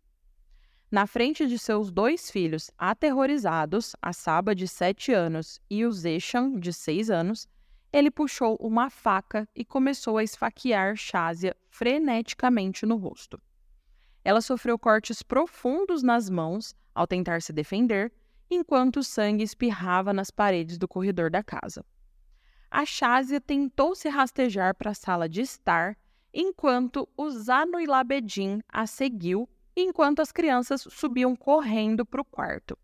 Na 0.89 1.05
frente 1.05 1.45
de 1.45 1.59
seus 1.59 1.91
dois 1.91 2.31
filhos 2.31 2.71
aterrorizados, 2.75 3.95
a 4.01 4.11
Saba, 4.11 4.55
de 4.55 4.67
7 4.67 5.13
anos, 5.13 5.61
e 5.69 5.85
o 5.85 5.91
Zechan, 5.91 6.59
de 6.59 6.73
6 6.73 7.11
anos, 7.11 7.47
ele 7.91 8.09
puxou 8.09 8.57
uma 8.59 8.89
faca 8.89 9.47
e 9.55 9.63
começou 9.63 10.17
a 10.17 10.23
esfaquear 10.23 10.95
Shazia 10.95 11.55
freneticamente 11.69 12.87
no 12.87 12.95
rosto. 12.95 13.39
Ela 14.25 14.41
sofreu 14.41 14.79
cortes 14.79 15.21
profundos 15.21 16.01
nas 16.01 16.27
mãos 16.27 16.75
ao 16.95 17.05
tentar 17.05 17.39
se 17.43 17.53
defender, 17.53 18.11
enquanto 18.49 18.97
o 18.97 19.03
sangue 19.03 19.43
espirrava 19.43 20.11
nas 20.11 20.31
paredes 20.31 20.79
do 20.79 20.87
corredor 20.87 21.29
da 21.29 21.43
casa. 21.43 21.85
A 22.75 22.87
Shazia 22.87 23.39
tentou 23.39 23.93
se 23.93 24.09
rastejar 24.09 24.75
para 24.75 24.89
a 24.89 24.95
sala 24.95 25.29
de 25.29 25.41
estar, 25.41 25.95
enquanto 26.33 27.07
o 27.15 27.29
Zano 27.29 27.79
e 27.79 27.85
Labedin 27.85 28.61
a 28.67 28.87
seguiu, 28.87 29.47
enquanto 29.77 30.23
as 30.23 30.31
crianças 30.31 30.81
subiam 30.89 31.35
correndo 31.35 32.03
para 32.03 32.19
o 32.19 32.25
quarto. 32.25 32.75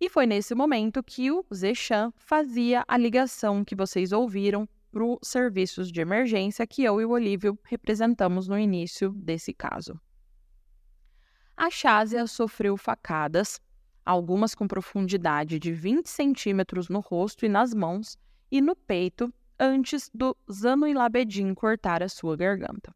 E 0.00 0.08
foi 0.08 0.24
nesse 0.24 0.54
momento 0.54 1.02
que 1.02 1.32
o 1.32 1.44
Zechan 1.52 2.12
fazia 2.16 2.84
a 2.86 2.96
ligação 2.96 3.64
que 3.64 3.74
vocês 3.74 4.12
ouviram 4.12 4.68
para 4.92 5.04
os 5.04 5.18
serviços 5.24 5.90
de 5.90 6.00
emergência 6.00 6.64
que 6.64 6.84
eu 6.84 7.00
e 7.00 7.04
o 7.04 7.10
Olívio 7.10 7.58
representamos 7.64 8.46
no 8.46 8.56
início 8.56 9.10
desse 9.10 9.52
caso. 9.52 10.00
A 11.56 11.68
Shazia 11.68 12.24
sofreu 12.28 12.76
facadas, 12.76 13.60
algumas 14.06 14.54
com 14.54 14.68
profundidade 14.68 15.58
de 15.58 15.72
20 15.72 16.06
centímetros 16.08 16.88
no 16.88 17.00
rosto 17.00 17.44
e 17.44 17.48
nas 17.48 17.74
mãos 17.74 18.16
e 18.52 18.60
no 18.60 18.76
peito, 18.76 19.32
antes 19.58 20.10
do 20.12 20.36
Zanuilabedin 20.52 21.54
cortar 21.54 22.02
a 22.02 22.08
sua 22.08 22.36
garganta. 22.36 22.94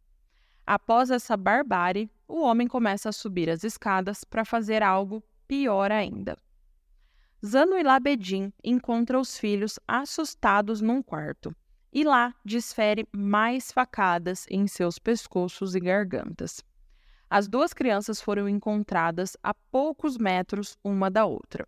Após 0.67 1.11
essa 1.11 1.35
barbárie, 1.35 2.11
o 2.29 2.43
homem 2.43 2.69
começa 2.69 3.09
a 3.09 3.13
subir 3.13 3.49
as 3.49 3.65
escadas 3.65 4.23
para 4.23 4.45
fazer 4.45 4.83
algo 4.83 5.25
pior 5.49 5.91
ainda. 5.91 6.37
Zanuilabedin 7.45 8.53
encontra 8.63 9.19
os 9.19 9.39
filhos 9.39 9.79
assustados 9.89 10.83
num 10.83 11.03
quarto 11.03 11.57
e 11.91 12.05
lá 12.05 12.35
desfere 12.45 13.09
mais 13.11 13.73
facadas 13.73 14.45
em 14.51 14.67
seus 14.67 14.99
pescoços 14.99 15.75
e 15.75 15.81
gargantas. 15.81 16.63
As 17.31 17.49
duas 17.49 17.73
crianças 17.73 18.21
foram 18.21 18.47
encontradas 18.47 19.39
a 19.43 19.55
poucos 19.55 20.19
metros 20.19 20.77
uma 20.85 21.11
da 21.11 21.25
outra. 21.25 21.67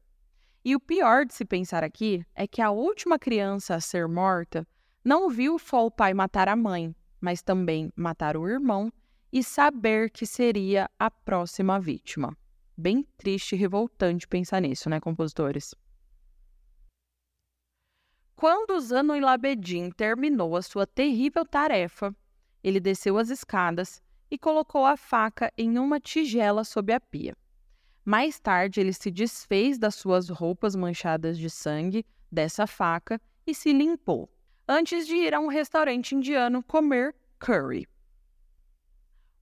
E 0.69 0.77
o 0.77 0.81
pior 0.81 1.25
de 1.25 1.33
se 1.33 1.47
pensar 1.47 1.83
aqui 1.83 2.23
é 2.35 2.47
que 2.47 2.61
a 2.61 2.71
última 2.71 3.19
criança 3.19 3.75
a 3.75 3.81
ser 3.81 4.07
morta 4.07 4.69
não 5.03 5.31
viu 5.31 5.59
só 5.59 5.87
o 5.87 5.91
pai 5.91 6.13
matar 6.13 6.47
a 6.47 6.55
mãe, 6.55 6.95
mas 7.19 7.41
também 7.41 7.91
matar 7.97 8.37
o 8.37 8.47
irmão 8.47 8.93
e 9.33 9.43
saber 9.43 10.11
que 10.11 10.27
seria 10.27 10.87
a 10.99 11.11
próxima 11.11 11.81
vítima. 11.81 12.37
Bem 12.77 13.03
triste 13.17 13.55
e 13.55 13.57
revoltante 13.57 14.29
pensar 14.29 14.61
nisso, 14.61 14.91
né, 14.91 15.01
compositores? 15.01 15.75
Quando 18.37 18.79
Zano 18.79 19.19
Labedin 19.19 19.91
terminou 19.91 20.55
a 20.55 20.61
sua 20.61 20.87
terrível 20.87 21.47
tarefa, 21.47 22.15
ele 22.63 22.79
desceu 22.79 23.17
as 23.17 23.31
escadas 23.31 24.03
e 24.31 24.37
colocou 24.37 24.85
a 24.85 24.99
faca 24.99 25.51
em 25.57 25.79
uma 25.79 25.99
tigela 25.99 26.63
sob 26.63 26.93
a 26.93 27.01
pia. 27.01 27.35
Mais 28.09 28.41
tarde, 28.41 28.81
ele 28.81 28.95
se 28.95 29.11
desfez 29.11 29.77
das 29.77 29.95
suas 29.95 30.31
roupas 30.31 30.75
manchadas 30.75 31.37
de 31.37 31.51
sangue 31.51 32.07
dessa 32.33 32.67
faca 32.67 33.21
e 33.47 33.55
se 33.55 33.71
limpou, 33.71 34.31
antes 34.67 35.07
de 35.07 35.15
ir 35.15 35.35
a 35.35 35.41
um 35.41 35.47
restaurante 35.47 36.15
indiano 36.15 36.63
comer 36.63 37.15
curry. 37.39 37.87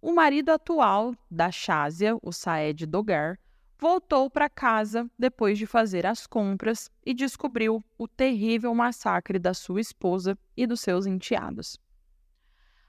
O 0.03 0.13
marido 0.13 0.51
atual 0.51 1.15
da 1.31 1.49
Shazia, 1.49 2.19
o 2.21 2.33
Saed 2.33 2.87
Dogar, 2.87 3.39
voltou 3.79 4.29
para 4.29 4.51
casa 4.51 5.09
depois 5.17 5.57
de 5.59 5.65
fazer 5.65 6.05
as 6.05 6.27
compras 6.27 6.91
e 7.05 7.15
descobriu 7.15 7.85
o 7.97 8.09
terrível 8.09 8.75
massacre 8.75 9.39
da 9.39 9.55
sua 9.55 9.81
esposa 9.81 10.37
e 10.57 10.67
dos 10.67 10.81
seus 10.81 11.07
enteados. 11.07 11.79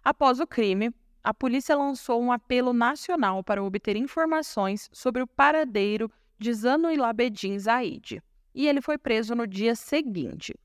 Após 0.04 0.40
o 0.40 0.48
crime, 0.48 0.92
a 1.28 1.34
polícia 1.34 1.76
lançou 1.76 2.22
um 2.22 2.32
apelo 2.32 2.72
nacional 2.72 3.44
para 3.44 3.62
obter 3.62 3.98
informações 3.98 4.90
sobre 4.94 5.22
o 5.22 5.28
paradeiro 5.28 6.10
de 6.40 6.54
Zano 6.54 6.90
Ilabedin 6.90 7.60
Zaid, 7.60 8.24
e 8.56 8.66
ele 8.66 8.80
foi 8.80 8.98
preso 8.98 9.36
no 9.36 9.46
dia 9.46 9.76
seguinte. 9.76 10.58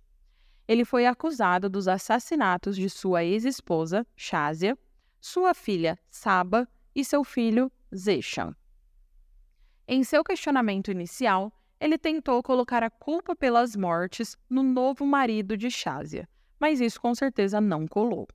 Ele 0.69 0.85
foi 0.85 1.05
acusado 1.05 1.69
dos 1.69 1.89
assassinatos 1.89 2.77
de 2.77 2.89
sua 2.89 3.25
ex-esposa, 3.25 4.07
Shazia, 4.15 4.79
sua 5.21 5.53
filha, 5.53 5.99
Saba, 6.09 6.69
e 6.95 7.05
seu 7.05 7.25
filho, 7.25 7.69
Zeshan. 7.93 8.55
Em 9.89 10.05
seu 10.05 10.23
questionamento 10.23 10.93
inicial, 10.93 11.53
ele 11.81 11.99
tentou 11.99 12.41
colocar 12.41 12.85
a 12.85 12.91
culpa 12.91 13.35
pelas 13.35 13.75
mortes 13.75 14.37
no 14.49 14.63
novo 14.63 15.05
marido 15.05 15.57
de 15.57 15.73
Shazia, 15.73 16.29
mas 16.61 16.81
isso 16.81 17.01
com 17.01 17.13
certeza 17.17 17.61
não 17.61 17.85
colou. 17.85 18.29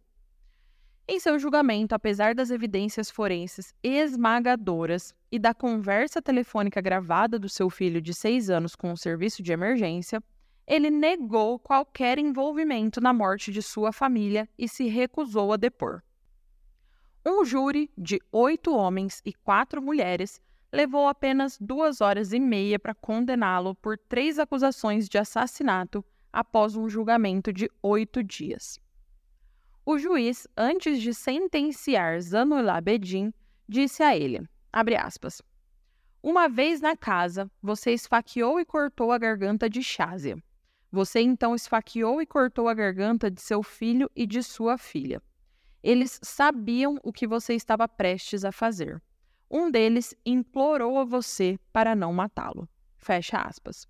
Em 1.10 1.22
seu 1.22 1.40
julgamento, 1.40 1.96
apesar 1.96 2.36
das 2.36 2.52
evidências 2.52 3.10
forenses 3.10 3.74
esmagadoras 3.82 5.16
e 5.32 5.40
da 5.40 5.54
conversa 5.54 6.22
telefônica 6.22 6.82
gravada 6.82 7.40
do 7.40 7.48
seu 7.48 7.70
filho 7.70 8.02
de 8.02 8.14
seis 8.14 8.50
anos 8.50 8.76
com 8.76 8.92
o 8.92 8.98
serviço 8.98 9.42
de 9.42 9.54
emergência, 9.54 10.22
ele 10.68 10.90
negou 10.90 11.58
qualquer 11.60 12.20
envolvimento 12.20 13.00
na 13.00 13.14
morte 13.14 13.54
de 13.54 13.62
sua 13.62 13.94
família 13.94 14.50
e 14.58 14.68
se 14.68 14.88
recusou 14.90 15.54
a 15.54 15.56
depor. 15.56 16.04
Um 17.26 17.46
júri 17.46 17.90
de 17.98 18.20
oito 18.30 18.76
homens 18.76 19.22
e 19.24 19.32
quatro 19.32 19.82
mulheres 19.82 20.42
levou 20.74 21.08
apenas 21.08 21.58
duas 21.58 22.02
horas 22.02 22.34
e 22.34 22.40
meia 22.40 22.78
para 22.78 22.94
condená-lo 22.94 23.74
por 23.76 23.98
três 23.98 24.38
acusações 24.38 25.08
de 25.08 25.18
assassinato 25.18 26.04
após 26.34 26.76
um 26.76 26.90
julgamento 26.90 27.54
de 27.54 27.72
oito 27.82 28.22
dias. 28.22 28.78
O 29.90 29.98
juiz, 29.98 30.46
antes 30.58 31.02
de 31.02 31.14
sentenciar 31.14 32.20
Zanullah 32.20 32.82
Bedin, 32.82 33.34
disse 33.70 34.04
a 34.04 34.18
ele, 34.18 34.46
aspas, 34.74 35.42
Uma 36.22 36.50
vez 36.50 36.82
na 36.82 36.98
casa, 36.98 37.50
você 37.64 37.94
esfaqueou 37.94 38.60
e 38.60 38.66
cortou 38.66 39.14
a 39.14 39.18
garganta 39.18 39.70
de 39.70 39.82
Shazia. 39.82 40.44
Você 40.92 41.22
então 41.22 41.56
esfaqueou 41.56 42.22
e 42.22 42.26
cortou 42.26 42.68
a 42.68 42.74
garganta 42.74 43.32
de 43.32 43.40
seu 43.40 43.64
filho 43.64 44.12
e 44.14 44.28
de 44.28 44.44
sua 44.44 44.78
filha. 44.78 45.24
Eles 45.82 46.20
sabiam 46.22 47.00
o 47.02 47.14
que 47.14 47.26
você 47.26 47.54
estava 47.54 47.88
prestes 47.88 48.44
a 48.44 48.52
fazer. 48.52 49.02
Um 49.50 49.72
deles 49.72 50.14
implorou 50.26 51.00
a 51.00 51.06
você 51.06 51.58
para 51.72 51.96
não 51.96 52.12
matá-lo. 52.12 52.68
Fecha 52.98 53.38
aspas. 53.38 53.88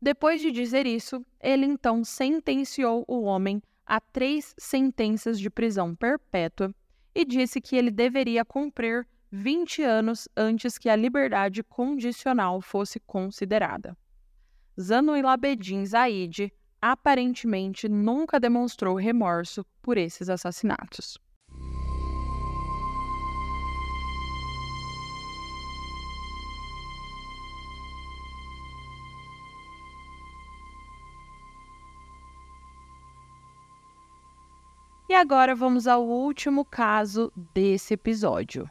Depois 0.00 0.40
de 0.40 0.50
dizer 0.50 0.86
isso, 0.86 1.22
ele 1.38 1.66
então 1.66 2.02
sentenciou 2.02 3.04
o 3.06 3.24
homem 3.24 3.60
a 3.88 3.98
três 3.98 4.54
sentenças 4.58 5.40
de 5.40 5.48
prisão 5.48 5.96
perpétua 5.96 6.74
e 7.14 7.24
disse 7.24 7.58
que 7.58 7.74
ele 7.74 7.90
deveria 7.90 8.44
cumprir 8.44 9.08
20 9.32 9.82
anos 9.82 10.28
antes 10.36 10.76
que 10.76 10.90
a 10.90 10.94
liberdade 10.94 11.64
condicional 11.64 12.60
fosse 12.60 13.00
considerada. 13.00 13.96
Zanuilabedin 14.78 15.86
Zaid 15.86 16.52
aparentemente 16.80 17.88
nunca 17.88 18.38
demonstrou 18.38 18.94
remorso 18.94 19.64
por 19.82 19.96
esses 19.96 20.28
assassinatos. 20.28 21.18
E 35.08 35.14
agora 35.14 35.54
vamos 35.54 35.86
ao 35.86 36.06
último 36.06 36.66
caso 36.66 37.32
desse 37.54 37.94
episódio. 37.94 38.70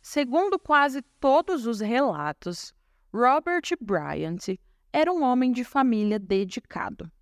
Segundo 0.00 0.58
quase 0.58 1.02
todos 1.20 1.66
os 1.66 1.78
relatos, 1.78 2.72
Robert 3.12 3.64
Bryant 3.78 4.56
era 4.90 5.12
um 5.12 5.22
homem 5.22 5.52
de 5.52 5.62
família 5.62 6.18
dedicado. 6.18 7.12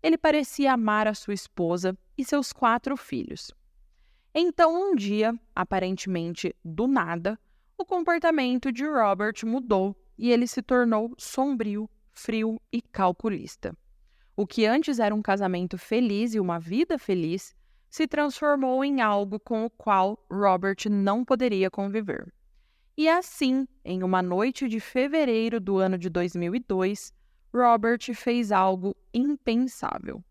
Ele 0.00 0.16
parecia 0.16 0.72
amar 0.72 1.08
a 1.08 1.14
sua 1.14 1.34
esposa 1.34 1.98
e 2.16 2.24
seus 2.24 2.52
quatro 2.52 2.96
filhos. 2.96 3.50
Então, 4.32 4.72
um 4.72 4.94
dia, 4.94 5.34
aparentemente 5.52 6.54
do 6.64 6.86
nada, 6.86 7.36
o 7.76 7.84
comportamento 7.84 8.70
de 8.70 8.86
Robert 8.86 9.34
mudou 9.44 9.96
e 10.16 10.30
ele 10.30 10.46
se 10.46 10.62
tornou 10.62 11.12
sombrio, 11.18 11.90
frio 12.12 12.60
e 12.72 12.80
calculista. 12.80 13.76
O 14.36 14.46
que 14.46 14.64
antes 14.64 15.00
era 15.00 15.12
um 15.12 15.20
casamento 15.20 15.76
feliz 15.76 16.34
e 16.34 16.40
uma 16.40 16.60
vida 16.60 17.00
feliz 17.00 17.52
se 17.92 18.08
transformou 18.08 18.82
em 18.82 19.02
algo 19.02 19.38
com 19.38 19.66
o 19.66 19.70
qual 19.70 20.18
Robert 20.32 20.78
não 20.90 21.22
poderia 21.22 21.70
conviver. 21.70 22.32
E 22.96 23.06
assim, 23.06 23.68
em 23.84 24.02
uma 24.02 24.22
noite 24.22 24.66
de 24.66 24.80
fevereiro 24.80 25.60
do 25.60 25.76
ano 25.76 25.98
de 25.98 26.08
2002, 26.08 27.12
Robert 27.54 28.00
fez 28.14 28.50
algo 28.50 28.96
impensável. 29.12 30.24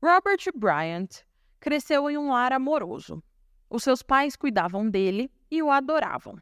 Robert 0.00 0.52
Bryant 0.54 1.24
cresceu 1.58 2.08
em 2.08 2.16
um 2.16 2.30
lar 2.30 2.52
amoroso. 2.52 3.20
Os 3.68 3.82
seus 3.82 4.04
pais 4.04 4.36
cuidavam 4.36 4.88
dele 4.88 5.32
e 5.50 5.60
o 5.60 5.68
adoravam 5.68 6.40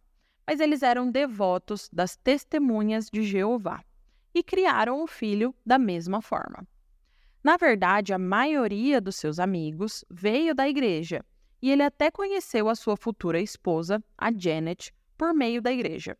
mas 0.48 0.60
eles 0.60 0.82
eram 0.82 1.10
devotos 1.10 1.90
das 1.92 2.16
testemunhas 2.16 3.10
de 3.10 3.22
Jeová 3.22 3.84
e 4.34 4.42
criaram 4.42 5.02
o 5.02 5.06
filho 5.06 5.54
da 5.64 5.78
mesma 5.78 6.22
forma. 6.22 6.66
Na 7.44 7.58
verdade, 7.58 8.14
a 8.14 8.18
maioria 8.18 8.98
dos 8.98 9.16
seus 9.16 9.38
amigos 9.38 10.06
veio 10.08 10.54
da 10.54 10.66
igreja 10.66 11.22
e 11.60 11.70
ele 11.70 11.82
até 11.82 12.10
conheceu 12.10 12.70
a 12.70 12.74
sua 12.74 12.96
futura 12.96 13.38
esposa, 13.38 14.02
a 14.16 14.32
Janet, 14.34 14.90
por 15.18 15.34
meio 15.34 15.60
da 15.60 15.70
igreja. 15.70 16.16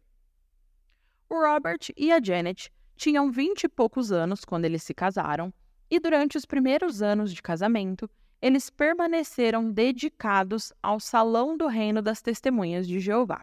O 1.31 1.35
Robert 1.35 1.88
e 1.97 2.12
a 2.12 2.23
Janet 2.23 2.71
tinham 2.97 3.31
vinte 3.31 3.64
e 3.64 3.69
poucos 3.69 4.12
anos 4.12 4.45
quando 4.45 4.67
eles 4.67 4.83
se 4.83 4.93
casaram 4.93 5.51
e 5.91 5.99
durante 5.99 6.37
os 6.37 6.45
primeiros 6.45 7.01
anos 7.01 7.33
de 7.33 7.41
casamento, 7.41 8.11
eles 8.43 8.69
permaneceram 8.69 9.73
dedicados 9.73 10.71
ao 10.83 11.01
Salão 11.01 11.57
do 11.57 11.67
Reino 11.67 12.03
das 12.03 12.21
Testemunhas 12.21 12.87
de 12.87 13.01
Jeová. 13.01 13.43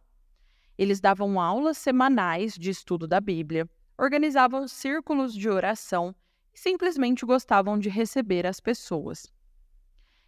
Eles 0.77 0.99
davam 0.99 1.39
aulas 1.39 1.77
semanais 1.77 2.53
de 2.55 2.69
estudo 2.69 3.07
da 3.07 3.21
Bíblia, 3.21 3.69
organizavam 3.97 4.67
círculos 4.67 5.33
de 5.33 5.49
oração 5.49 6.13
e 6.53 6.59
simplesmente 6.59 7.25
gostavam 7.25 7.79
de 7.79 7.89
receber 7.89 8.45
as 8.45 8.59
pessoas. 8.59 9.31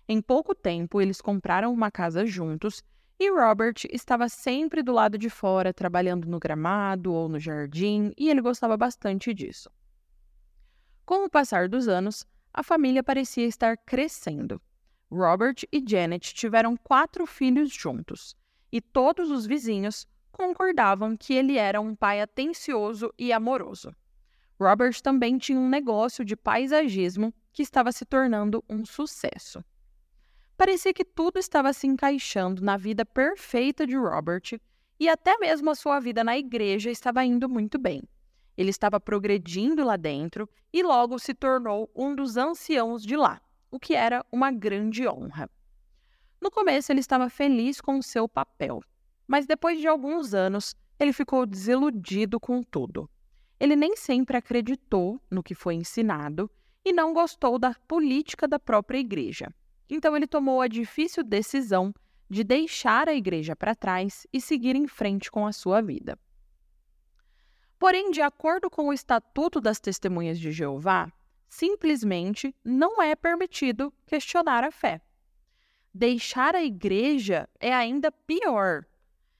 Em 0.08 0.22
pouco 0.22 0.56
tempo, 0.56 1.02
eles 1.02 1.20
compraram 1.20 1.74
uma 1.74 1.92
casa 1.92 2.26
juntos 2.26 2.82
e 3.20 3.32
Robert 3.32 3.76
estava 3.92 4.30
sempre 4.30 4.84
do 4.84 4.92
lado 4.92 5.18
de 5.18 5.30
fora, 5.30 5.74
trabalhando 5.74 6.28
no 6.28 6.40
gramado 6.40 7.12
ou 7.12 7.28
no 7.28 7.40
jardim, 7.40 8.14
e 8.16 8.30
ele 8.30 8.42
gostava 8.42 8.78
bastante 8.78 9.34
disso. 9.34 9.72
Com 11.04 11.26
o 11.26 11.30
passar 11.30 11.68
dos 11.68 11.88
anos, 11.88 12.28
a 12.54 12.62
família 12.62 13.04
parecia 13.04 13.46
estar 13.46 13.76
crescendo. 13.78 14.62
Robert 15.12 15.56
e 15.72 15.84
Janet 15.86 16.34
tiveram 16.34 16.78
quatro 16.78 17.26
filhos 17.26 17.72
juntos, 17.72 18.36
e 18.72 18.80
todos 18.80 19.32
os 19.32 19.48
vizinhos 19.48 20.08
concordavam 20.32 21.16
que 21.16 21.34
ele 21.34 21.58
era 21.58 21.82
um 21.82 21.96
pai 21.96 22.22
atencioso 22.22 23.14
e 23.18 23.34
amoroso. 23.34 23.96
Robert 24.60 25.02
também 25.02 25.38
tinha 25.38 25.60
um 25.60 25.70
negócio 25.70 26.26
de 26.26 26.36
paisagismo 26.36 27.34
que 27.54 27.62
estava 27.62 27.92
se 27.92 28.06
tornando 28.06 28.64
um 28.70 28.86
sucesso. 28.86 29.64
Parecia 30.58 30.94
que 30.94 31.06
tudo 31.06 31.38
estava 31.38 31.72
se 31.72 31.86
encaixando 31.86 32.64
na 32.64 32.78
vida 32.78 33.06
perfeita 33.06 33.86
de 33.86 33.96
Robert 33.96 34.60
e 35.00 35.08
até 35.08 35.38
mesmo 35.38 35.70
a 35.70 35.76
sua 35.76 36.00
vida 36.00 36.24
na 36.24 36.36
igreja 36.36 36.90
estava 36.90 37.24
indo 37.24 37.48
muito 37.48 37.78
bem. 37.78 38.02
Ele 38.58 38.72
estava 38.72 39.00
progredindo 39.00 39.86
lá 39.86 39.96
dentro 39.96 40.50
e 40.74 40.82
logo 40.82 41.20
se 41.20 41.36
tornou 41.36 41.92
um 41.96 42.16
dos 42.16 42.38
anciãos 42.38 43.04
de 43.04 43.16
lá, 43.16 43.40
o 43.70 43.80
que 43.80 43.94
era 43.94 44.26
uma 44.32 44.52
grande 44.52 45.08
honra. 45.08 45.48
No 46.42 46.50
começo, 46.50 46.92
ele 46.92 47.00
estava 47.00 47.30
feliz 47.30 47.80
com 47.80 48.00
o 48.00 48.04
seu 48.04 48.28
papel, 48.28 48.82
mas 49.28 49.46
depois 49.46 49.80
de 49.80 49.88
alguns 49.88 50.34
anos, 50.34 50.76
ele 51.00 51.14
ficou 51.14 51.46
desiludido 51.46 52.40
com 52.40 52.64
tudo. 52.64 53.10
Ele 53.60 53.76
nem 53.76 53.96
sempre 53.96 54.38
acreditou 54.38 55.22
no 55.30 55.44
que 55.44 55.54
foi 55.54 55.76
ensinado 55.76 56.50
e 56.86 56.94
não 56.94 57.14
gostou 57.14 57.60
da 57.60 57.76
política 57.88 58.48
da 58.48 58.58
própria 58.58 59.00
igreja. 59.00 59.54
Então 59.90 60.16
ele 60.16 60.28
tomou 60.28 60.62
a 60.62 60.68
difícil 60.68 61.24
decisão 61.24 61.94
de 62.30 62.44
deixar 62.44 63.08
a 63.08 63.14
igreja 63.14 63.56
para 63.56 63.76
trás 63.76 64.28
e 64.32 64.40
seguir 64.40 64.76
em 64.76 64.88
frente 64.88 65.32
com 65.32 65.46
a 65.46 65.54
sua 65.54 65.82
vida. 65.82 66.18
Porém, 67.80 68.12
de 68.12 68.22
acordo 68.22 68.70
com 68.70 68.88
o 68.88 68.94
Estatuto 68.94 69.62
das 69.62 69.80
Testemunhas 69.80 70.40
de 70.40 70.52
Jeová, 70.52 71.12
simplesmente 71.48 72.54
não 72.64 73.02
é 73.02 73.16
permitido 73.16 73.94
questionar 74.06 74.64
a 74.64 74.72
fé. 74.72 75.02
Deixar 75.94 76.56
a 76.56 76.64
igreja 76.64 77.48
é 77.60 77.74
ainda 77.74 78.12
pior. 78.12 78.86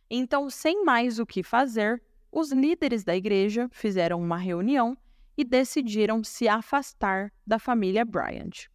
Então, 0.10 0.50
sem 0.50 0.86
mais 0.86 1.20
o 1.20 1.26
que 1.26 1.44
fazer, 1.44 2.02
os 2.32 2.52
líderes 2.52 3.04
da 3.04 3.16
igreja 3.16 3.68
fizeram 3.72 4.22
uma 4.22 4.38
reunião 4.38 4.98
e 5.38 5.44
decidiram 5.44 6.24
se 6.24 6.48
afastar 6.48 7.32
da 7.46 7.60
família 7.60 8.06
Bryant. 8.06 8.68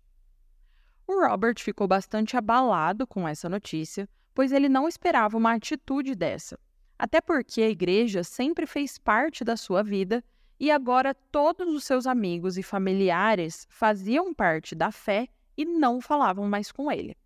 O 1.07 1.27
Robert 1.27 1.59
ficou 1.59 1.89
bastante 1.89 2.37
abalado 2.37 3.07
com 3.07 3.27
essa 3.27 3.49
notícia, 3.49 4.09
pois 4.35 4.53
ele 4.53 4.69
não 4.69 4.89
esperava 4.89 5.37
uma 5.37 5.55
atitude 5.55 6.15
dessa. 6.15 6.59
Até 6.99 7.21
porque 7.21 7.63
a 7.63 7.69
igreja 7.69 8.23
sempre 8.23 8.67
fez 8.67 8.97
parte 8.99 9.43
da 9.43 9.57
sua 9.57 9.83
vida 9.83 10.23
e 10.61 10.71
agora 10.71 11.15
todos 11.15 11.75
os 11.75 11.83
seus 11.83 12.07
amigos 12.07 12.57
e 12.57 12.63
familiares 12.63 13.67
faziam 13.69 14.33
parte 14.33 14.75
da 14.75 14.93
fé 14.93 15.29
e 15.57 15.65
não 15.65 16.01
falavam 16.01 16.49
mais 16.49 16.71
com 16.71 16.91
ele. 16.91 17.17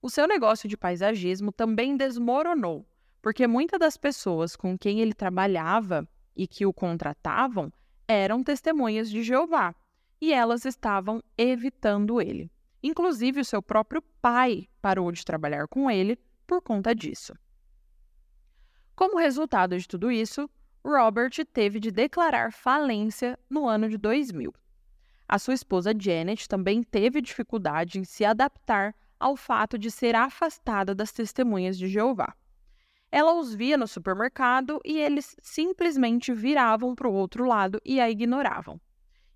O 0.00 0.08
seu 0.08 0.26
negócio 0.26 0.68
de 0.68 0.76
paisagismo 0.76 1.52
também 1.52 1.96
desmoronou, 1.96 2.86
porque 3.26 3.48
muitas 3.48 3.80
das 3.80 3.96
pessoas 3.96 4.54
com 4.54 4.78
quem 4.78 5.00
ele 5.00 5.12
trabalhava 5.12 6.08
e 6.36 6.46
que 6.46 6.64
o 6.64 6.72
contratavam 6.72 7.72
eram 8.06 8.40
testemunhas 8.40 9.10
de 9.10 9.24
Jeová, 9.24 9.74
e 10.20 10.32
elas 10.32 10.64
estavam 10.64 11.20
evitando 11.36 12.20
ele. 12.20 12.48
Inclusive, 12.80 13.40
o 13.40 13.44
seu 13.44 13.60
próprio 13.60 14.00
pai 14.22 14.68
parou 14.80 15.10
de 15.10 15.24
trabalhar 15.24 15.66
com 15.66 15.90
ele 15.90 16.16
por 16.46 16.62
conta 16.62 16.94
disso. 16.94 17.34
Como 18.94 19.18
resultado 19.18 19.76
de 19.76 19.88
tudo 19.88 20.08
isso, 20.08 20.48
Robert 20.84 21.32
teve 21.52 21.80
de 21.80 21.90
declarar 21.90 22.52
falência 22.52 23.36
no 23.50 23.66
ano 23.66 23.88
de 23.88 23.98
2000. 23.98 24.54
A 25.28 25.36
sua 25.40 25.54
esposa 25.54 25.92
Janet 25.98 26.48
também 26.48 26.80
teve 26.80 27.20
dificuldade 27.20 27.98
em 27.98 28.04
se 28.04 28.24
adaptar 28.24 28.94
ao 29.18 29.34
fato 29.36 29.76
de 29.76 29.90
ser 29.90 30.14
afastada 30.14 30.94
das 30.94 31.10
testemunhas 31.10 31.76
de 31.76 31.88
Jeová. 31.88 32.32
Ela 33.16 33.32
os 33.32 33.54
via 33.54 33.78
no 33.78 33.88
supermercado 33.88 34.78
e 34.84 34.98
eles 34.98 35.34
simplesmente 35.40 36.34
viravam 36.34 36.94
para 36.94 37.08
o 37.08 37.14
outro 37.14 37.46
lado 37.46 37.80
e 37.82 37.98
a 37.98 38.10
ignoravam. 38.10 38.78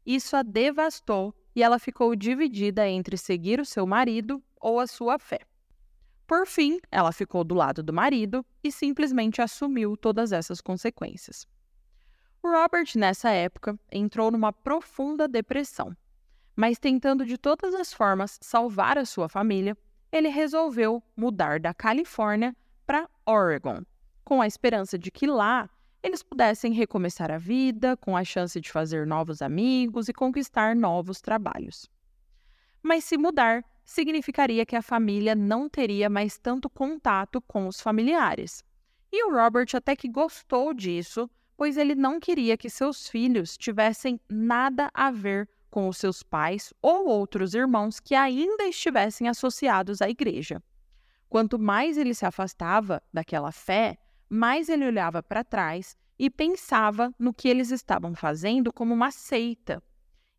Isso 0.04 0.36
a 0.36 0.42
devastou 0.42 1.34
e 1.56 1.62
ela 1.62 1.78
ficou 1.78 2.14
dividida 2.14 2.86
entre 2.86 3.16
seguir 3.16 3.58
o 3.58 3.64
seu 3.64 3.86
marido 3.86 4.44
ou 4.60 4.80
a 4.80 4.86
sua 4.86 5.18
fé. 5.18 5.40
Por 6.26 6.46
fim, 6.46 6.78
ela 6.92 7.10
ficou 7.10 7.42
do 7.42 7.54
lado 7.54 7.82
do 7.82 7.90
marido 7.90 8.44
e 8.62 8.70
simplesmente 8.70 9.40
assumiu 9.40 9.96
todas 9.96 10.30
essas 10.30 10.60
consequências. 10.60 11.46
Robert, 12.44 12.90
nessa 12.96 13.30
época, 13.30 13.80
entrou 13.90 14.30
numa 14.30 14.52
profunda 14.52 15.26
depressão, 15.26 15.96
mas 16.54 16.78
tentando 16.78 17.24
de 17.24 17.38
todas 17.38 17.74
as 17.74 17.94
formas 17.94 18.38
salvar 18.42 18.98
a 18.98 19.06
sua 19.06 19.26
família, 19.26 19.74
ele 20.12 20.28
resolveu 20.28 21.02
mudar 21.16 21.58
da 21.58 21.72
Califórnia 21.72 22.54
Oregon, 23.30 23.82
com 24.24 24.42
a 24.42 24.46
esperança 24.46 24.98
de 24.98 25.10
que 25.10 25.26
lá 25.26 25.70
eles 26.02 26.22
pudessem 26.22 26.72
recomeçar 26.72 27.30
a 27.30 27.38
vida, 27.38 27.96
com 27.96 28.16
a 28.16 28.24
chance 28.24 28.60
de 28.60 28.70
fazer 28.70 29.06
novos 29.06 29.42
amigos 29.42 30.08
e 30.08 30.12
conquistar 30.12 30.74
novos 30.74 31.20
trabalhos. 31.20 31.88
Mas 32.82 33.04
se 33.04 33.18
mudar 33.18 33.64
significaria 33.84 34.64
que 34.64 34.76
a 34.76 34.82
família 34.82 35.34
não 35.34 35.68
teria 35.68 36.08
mais 36.08 36.38
tanto 36.38 36.70
contato 36.70 37.40
com 37.42 37.66
os 37.66 37.80
familiares. 37.80 38.64
E 39.12 39.24
o 39.24 39.32
Robert 39.32 39.68
até 39.74 39.94
que 39.94 40.08
gostou 40.08 40.72
disso, 40.72 41.28
pois 41.56 41.76
ele 41.76 41.94
não 41.94 42.18
queria 42.18 42.56
que 42.56 42.70
seus 42.70 43.08
filhos 43.08 43.56
tivessem 43.56 44.18
nada 44.28 44.90
a 44.94 45.10
ver 45.10 45.48
com 45.70 45.88
os 45.88 45.98
seus 45.98 46.22
pais 46.22 46.72
ou 46.80 47.06
outros 47.06 47.54
irmãos 47.54 48.00
que 48.00 48.14
ainda 48.14 48.64
estivessem 48.64 49.28
associados 49.28 50.00
à 50.00 50.08
igreja. 50.08 50.62
Quanto 51.30 51.60
mais 51.60 51.96
ele 51.96 52.12
se 52.12 52.26
afastava 52.26 53.00
daquela 53.12 53.52
fé, 53.52 53.96
mais 54.28 54.68
ele 54.68 54.84
olhava 54.84 55.22
para 55.22 55.44
trás 55.44 55.96
e 56.18 56.28
pensava 56.28 57.14
no 57.16 57.32
que 57.32 57.48
eles 57.48 57.70
estavam 57.70 58.16
fazendo 58.16 58.72
como 58.72 58.92
uma 58.92 59.12
seita. 59.12 59.80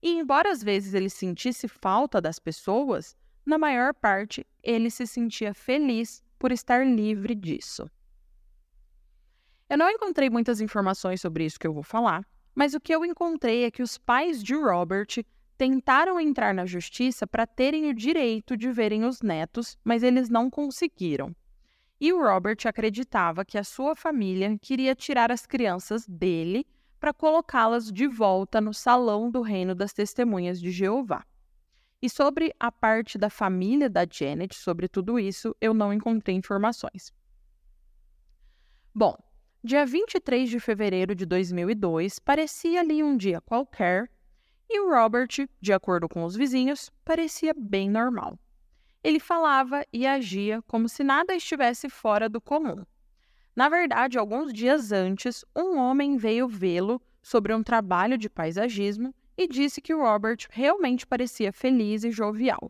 E 0.04 0.12
embora 0.12 0.52
às 0.52 0.62
vezes 0.62 0.94
ele 0.94 1.10
sentisse 1.10 1.70
falta 1.70 2.20
das 2.20 2.40
pessoas, 2.40 3.16
na 3.46 3.58
maior 3.58 3.94
parte 3.94 4.46
ele 4.62 4.92
se 4.92 5.08
sentia 5.08 5.54
feliz 5.54 6.22
por 6.38 6.52
estar 6.52 6.86
livre 6.86 7.36
disso. 7.36 7.90
Eu 9.70 9.78
não 9.78 9.90
encontrei 9.90 10.30
muitas 10.30 10.60
informações 10.60 11.22
sobre 11.22 11.46
isso 11.46 11.58
que 11.58 11.66
eu 11.66 11.74
vou 11.74 11.84
falar, 11.84 12.28
mas 12.54 12.74
o 12.74 12.82
que 12.82 12.94
eu 12.94 13.06
encontrei 13.06 13.64
é 13.64 13.72
que 13.72 13.82
os 13.82 13.98
pais 13.98 14.44
de 14.44 14.56
Robert 14.56 15.24
tentaram 15.62 16.20
entrar 16.20 16.56
na 16.56 16.66
justiça 16.66 17.28
para 17.28 17.46
terem 17.46 17.88
o 17.88 17.94
direito 17.94 18.58
de 18.58 18.72
verem 18.72 19.06
os 19.06 19.22
netos, 19.22 19.78
mas 19.84 20.02
eles 20.02 20.28
não 20.28 20.50
conseguiram. 20.50 21.36
E 22.00 22.12
o 22.12 22.20
Robert 22.20 22.58
acreditava 22.66 23.46
que 23.46 23.60
a 23.60 23.64
sua 23.64 23.96
família 23.96 24.58
queria 24.58 24.96
tirar 24.96 25.32
as 25.32 25.46
crianças 25.46 26.08
dele 26.08 26.66
para 27.00 27.14
colocá-las 27.14 27.92
de 27.92 28.08
volta 28.08 28.60
no 28.60 28.74
salão 28.74 29.30
do 29.30 29.44
reino 29.44 29.76
das 29.76 29.94
testemunhas 29.94 30.60
de 30.60 30.72
Jeová. 30.72 31.24
E 32.02 32.10
sobre 32.10 32.52
a 32.60 32.72
parte 32.72 33.20
da 33.20 33.30
família 33.30 33.88
da 33.88 34.04
Janet, 34.12 34.56
sobre 34.56 34.88
tudo 34.88 35.20
isso, 35.20 35.56
eu 35.62 35.76
não 35.76 35.94
encontrei 35.94 36.36
informações. 36.36 37.14
Bom, 38.96 39.16
dia 39.64 39.86
23 39.86 40.50
de 40.50 40.60
fevereiro 40.60 41.14
de 41.14 41.24
2002 41.24 42.18
parecia 42.18 42.80
ali 42.80 43.04
um 43.04 43.16
dia 43.16 43.40
qualquer 43.42 44.10
e 44.74 44.80
o 44.80 44.90
Robert, 44.90 45.48
de 45.60 45.74
acordo 45.74 46.08
com 46.08 46.24
os 46.24 46.36
vizinhos, 46.36 46.90
parecia 47.04 47.54
bem 47.54 47.90
normal. 47.90 48.40
Ele 49.04 49.20
falava 49.20 49.86
e 49.92 50.08
agia 50.08 50.62
como 50.64 50.88
se 50.88 51.04
nada 51.04 51.36
estivesse 51.36 51.90
fora 51.90 52.30
do 52.30 52.40
comum. 52.40 52.86
Na 53.56 53.68
verdade, 53.68 54.18
alguns 54.18 54.54
dias 54.54 54.92
antes, 54.92 55.44
um 55.56 55.78
homem 55.78 56.16
veio 56.16 56.48
vê-lo 56.48 57.02
sobre 57.22 57.54
um 57.54 57.62
trabalho 57.62 58.18
de 58.18 58.30
paisagismo 58.30 59.14
e 59.38 59.48
disse 59.48 59.82
que 59.82 59.94
o 59.94 60.02
Robert 60.02 60.48
realmente 60.50 61.06
parecia 61.06 61.52
feliz 61.52 62.04
e 62.04 62.12
jovial. 62.12 62.70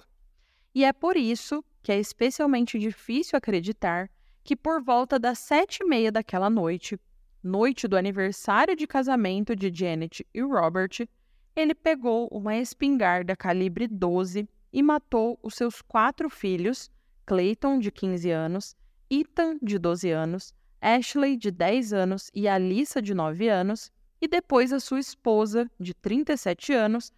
E 0.73 0.83
é 0.83 0.91
por 0.91 1.15
isso 1.17 1.63
que 1.83 1.91
é 1.91 1.99
especialmente 1.99 2.79
difícil 2.79 3.37
acreditar 3.37 4.09
que 4.43 4.55
por 4.55 4.81
volta 4.81 5.19
das 5.19 5.37
sete 5.37 5.83
e 5.83 5.85
meia 5.85 6.11
daquela 6.11 6.49
noite, 6.49 6.99
noite 7.43 7.87
do 7.87 7.97
aniversário 7.97 8.75
de 8.75 8.87
casamento 8.87 9.55
de 9.55 9.71
Janet 9.73 10.25
e 10.33 10.41
Robert, 10.41 11.07
ele 11.55 11.75
pegou 11.75 12.27
uma 12.31 12.55
espingarda 12.55 13.35
calibre 13.35 13.87
12 13.87 14.47
e 14.71 14.81
matou 14.81 15.37
os 15.43 15.55
seus 15.55 15.81
quatro 15.81 16.29
filhos, 16.29 16.89
Clayton, 17.25 17.79
de 17.79 17.91
15 17.91 18.31
anos, 18.31 18.75
Ethan, 19.09 19.57
de 19.61 19.77
12 19.77 20.09
anos, 20.09 20.53
Ashley, 20.79 21.35
de 21.35 21.51
10 21.51 21.93
anos 21.93 22.31
e 22.33 22.47
Alissa, 22.47 23.01
de 23.01 23.13
9 23.13 23.49
anos, 23.49 23.91
e 24.21 24.27
depois 24.27 24.71
a 24.71 24.79
sua 24.79 24.99
esposa, 24.99 25.69
de 25.79 25.93
37 25.93 26.73
anos, 26.73 27.11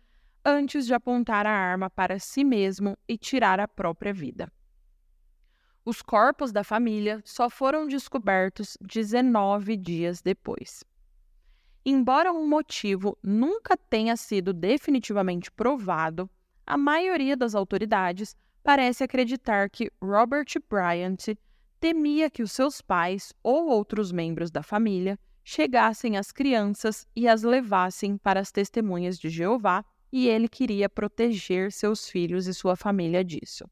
antes 0.44 0.86
de 0.86 0.94
apontar 0.94 1.46
a 1.46 1.52
arma 1.52 1.90
para 1.90 2.20
si 2.20 2.44
mesmo 2.44 2.98
e 3.08 3.18
tirar 3.18 3.60
a 3.60 3.68
própria 3.68 4.14
vida. 4.14 4.52
Os 5.86 6.02
corpos 6.02 6.52
da 6.52 6.64
família 6.64 7.22
só 7.26 7.50
foram 7.50 7.88
descobertos 7.88 8.78
19 8.82 9.78
dias 9.78 10.22
depois. 10.22 10.84
Embora 11.86 12.32
um 12.32 12.48
motivo 12.48 13.18
nunca 13.22 13.76
tenha 13.76 14.16
sido 14.16 14.54
definitivamente 14.54 15.52
provado, 15.52 16.30
a 16.66 16.78
maioria 16.78 17.36
das 17.36 17.54
autoridades 17.56 18.36
parece 18.64 19.04
acreditar 19.04 19.70
que 19.70 19.92
Robert 20.02 20.48
Bryant 20.70 21.36
temia 21.82 22.30
que 22.30 22.42
os 22.42 22.54
seus 22.54 22.82
pais 22.82 23.34
ou 23.44 23.68
outros 23.68 24.14
membros 24.14 24.50
da 24.50 24.64
família 24.64 25.20
chegassem 25.44 26.16
às 26.16 26.32
crianças 26.32 27.06
e 27.14 27.28
as 27.28 27.44
levassem 27.44 28.18
para 28.18 28.40
as 28.40 28.52
testemunhas 28.52 29.20
de 29.20 29.30
Jeová, 29.30 29.84
e 30.10 30.30
ele 30.30 30.48
queria 30.48 30.88
proteger 30.88 31.72
seus 31.72 32.08
filhos 32.08 32.48
e 32.48 32.54
sua 32.54 32.78
família 32.78 33.24
disso. 33.24 33.70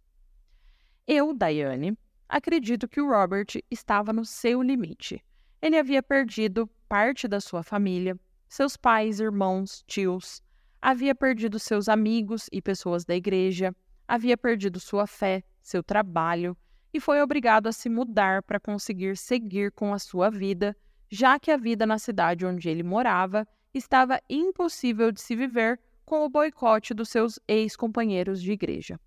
Eu, 1.07 1.33
Diane, 1.33 1.97
acredito 2.27 2.87
que 2.87 2.99
o 2.99 3.09
Robert 3.09 3.63
estava 3.69 4.11
no 4.11 4.25
seu 4.25 4.61
limite. 4.61 5.23
Ele 5.61 5.77
havia 5.77 6.01
perdido 6.01 6.67
parte 6.89 7.27
da 7.27 7.39
sua 7.39 7.61
família, 7.61 8.19
seus 8.49 8.75
pais, 8.75 9.19
irmãos, 9.19 9.83
tios, 9.85 10.41
havia 10.81 11.13
perdido 11.13 11.59
seus 11.59 11.87
amigos 11.87 12.49
e 12.51 12.61
pessoas 12.61 13.05
da 13.05 13.15
igreja, 13.15 13.75
havia 14.07 14.35
perdido 14.35 14.79
sua 14.79 15.05
fé, 15.05 15.43
seu 15.61 15.83
trabalho 15.83 16.57
e 16.91 16.99
foi 16.99 17.21
obrigado 17.21 17.67
a 17.67 17.71
se 17.71 17.89
mudar 17.89 18.41
para 18.41 18.59
conseguir 18.59 19.15
seguir 19.15 19.71
com 19.71 19.93
a 19.93 19.99
sua 19.99 20.29
vida, 20.29 20.75
já 21.09 21.39
que 21.39 21.51
a 21.51 21.57
vida 21.57 21.85
na 21.85 21.99
cidade 21.99 22.45
onde 22.45 22.67
ele 22.67 22.83
morava 22.83 23.47
estava 23.73 24.19
impossível 24.29 25.11
de 25.11 25.21
se 25.21 25.35
viver 25.35 25.79
com 26.03 26.25
o 26.25 26.29
boicote 26.29 26.93
dos 26.93 27.09
seus 27.09 27.39
ex-companheiros 27.47 28.41
de 28.41 28.51
igreja. 28.51 28.99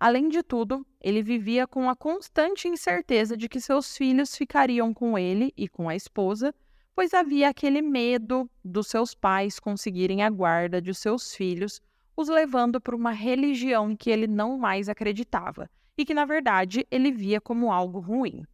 Além 0.00 0.28
de 0.28 0.44
tudo, 0.44 0.86
ele 1.00 1.22
vivia 1.22 1.66
com 1.66 1.90
a 1.90 1.96
constante 1.96 2.68
incerteza 2.68 3.36
de 3.36 3.48
que 3.48 3.60
seus 3.60 3.96
filhos 3.96 4.36
ficariam 4.36 4.94
com 4.94 5.18
ele 5.18 5.52
e 5.56 5.68
com 5.68 5.88
a 5.88 5.96
esposa, 5.96 6.54
pois 6.94 7.12
havia 7.12 7.48
aquele 7.48 7.82
medo 7.82 8.48
dos 8.64 8.86
seus 8.86 9.12
pais 9.14 9.58
conseguirem 9.58 10.22
a 10.22 10.30
guarda 10.30 10.80
de 10.80 10.94
seus 10.94 11.34
filhos, 11.34 11.80
os 12.16 12.28
levando 12.28 12.80
para 12.80 12.94
uma 12.94 13.10
religião 13.10 13.96
que 13.96 14.10
ele 14.10 14.28
não 14.28 14.56
mais 14.56 14.88
acreditava 14.88 15.68
e 15.96 16.04
que, 16.04 16.14
na 16.14 16.24
verdade, 16.24 16.86
ele 16.92 17.10
via 17.10 17.40
como 17.40 17.72
algo 17.72 17.98
ruim. 17.98 18.44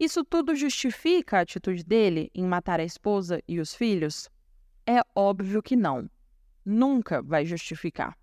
Isso 0.00 0.24
tudo 0.24 0.54
justifica 0.54 1.38
a 1.38 1.40
atitude 1.40 1.84
dele 1.84 2.30
em 2.34 2.44
matar 2.44 2.80
a 2.80 2.84
esposa 2.84 3.42
e 3.46 3.60
os 3.60 3.74
filhos? 3.74 4.30
É 4.86 5.02
óbvio 5.14 5.62
que 5.62 5.76
não. 5.76 6.08
Nunca 6.64 7.22
vai 7.22 7.44
justificar. 7.44 8.16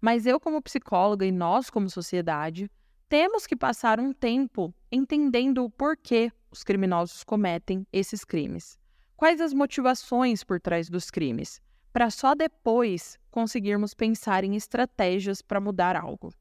Mas 0.00 0.24
eu, 0.26 0.40
como 0.40 0.62
psicóloga, 0.62 1.26
e 1.26 1.32
nós, 1.32 1.68
como 1.68 1.90
sociedade, 1.90 2.70
temos 3.08 3.46
que 3.46 3.56
passar 3.56 4.00
um 4.00 4.12
tempo 4.12 4.74
entendendo 4.90 5.64
o 5.64 5.70
porquê 5.70 6.32
os 6.50 6.62
criminosos 6.62 7.22
cometem 7.22 7.86
esses 7.92 8.24
crimes. 8.24 8.78
Quais 9.16 9.40
as 9.40 9.52
motivações 9.52 10.42
por 10.42 10.60
trás 10.60 10.88
dos 10.88 11.10
crimes, 11.10 11.60
para 11.92 12.10
só 12.10 12.34
depois 12.34 13.18
conseguirmos 13.30 13.94
pensar 13.94 14.44
em 14.44 14.56
estratégias 14.56 15.42
para 15.42 15.60
mudar 15.60 15.96
algo. 15.96 16.32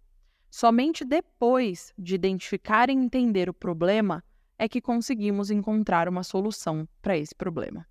Somente 0.49 1.03
depois 1.03 1.93
de 1.97 2.15
identificar 2.15 2.89
e 2.89 2.93
entender 2.93 3.49
o 3.49 3.53
problema 3.53 4.23
é 4.57 4.67
que 4.67 4.81
conseguimos 4.81 5.51
encontrar 5.51 6.07
uma 6.07 6.23
solução 6.23 6.87
para 7.01 7.17
esse 7.17 7.35
problema. 7.35 7.85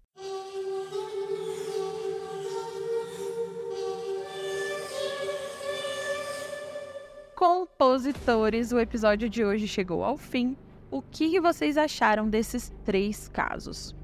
Compositores, 7.80 8.72
o 8.72 8.80
episódio 8.80 9.30
de 9.30 9.44
hoje 9.44 9.68
chegou 9.68 10.02
ao 10.02 10.16
fim. 10.16 10.56
O 10.90 11.00
que 11.00 11.38
vocês 11.38 11.78
acharam 11.78 12.28
desses 12.28 12.72
três 12.84 13.28
casos? 13.28 13.94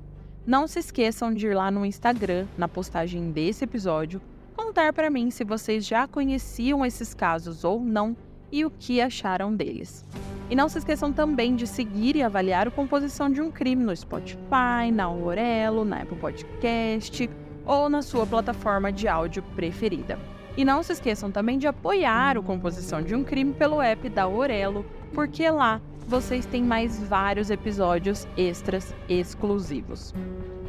Não 0.46 0.68
se 0.68 0.78
esqueçam 0.78 1.34
de 1.34 1.48
ir 1.48 1.54
lá 1.54 1.72
no 1.72 1.84
Instagram, 1.84 2.46
na 2.56 2.68
postagem 2.68 3.32
desse 3.32 3.64
episódio, 3.64 4.22
contar 4.56 4.92
para 4.92 5.10
mim 5.10 5.28
se 5.28 5.42
vocês 5.42 5.84
já 5.84 6.06
conheciam 6.06 6.86
esses 6.86 7.14
casos 7.14 7.64
ou 7.64 7.80
não 7.80 8.16
e 8.52 8.64
o 8.64 8.70
que 8.70 9.00
acharam 9.00 9.52
deles. 9.52 10.04
E 10.48 10.54
não 10.54 10.68
se 10.68 10.78
esqueçam 10.78 11.12
também 11.12 11.56
de 11.56 11.66
seguir 11.66 12.14
e 12.14 12.22
avaliar 12.22 12.68
o 12.68 12.72
Composição 12.72 13.28
de 13.28 13.40
um 13.40 13.50
Crime 13.50 13.82
no 13.82 13.96
Spotify, 13.96 14.92
na 14.92 15.06
Aurelo, 15.06 15.84
na 15.84 16.02
Apple 16.02 16.18
Podcast 16.18 17.28
ou 17.66 17.88
na 17.88 18.02
sua 18.02 18.24
plataforma 18.24 18.92
de 18.92 19.08
áudio 19.08 19.42
preferida. 19.56 20.16
E 20.56 20.64
não 20.64 20.82
se 20.82 20.92
esqueçam 20.92 21.30
também 21.30 21.58
de 21.58 21.66
apoiar 21.66 22.38
o 22.38 22.42
Composição 22.42 23.02
de 23.02 23.14
um 23.14 23.24
Crime 23.24 23.52
pelo 23.52 23.82
app 23.82 24.08
da 24.08 24.28
Orelo, 24.28 24.86
porque 25.12 25.48
lá 25.50 25.80
vocês 26.06 26.46
têm 26.46 26.62
mais 26.62 27.02
vários 27.02 27.50
episódios 27.50 28.26
extras 28.36 28.94
exclusivos. 29.08 30.14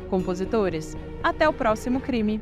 Compositores, 0.09 0.95
até 1.21 1.47
o 1.47 1.53
próximo 1.53 1.99
crime! 1.99 2.41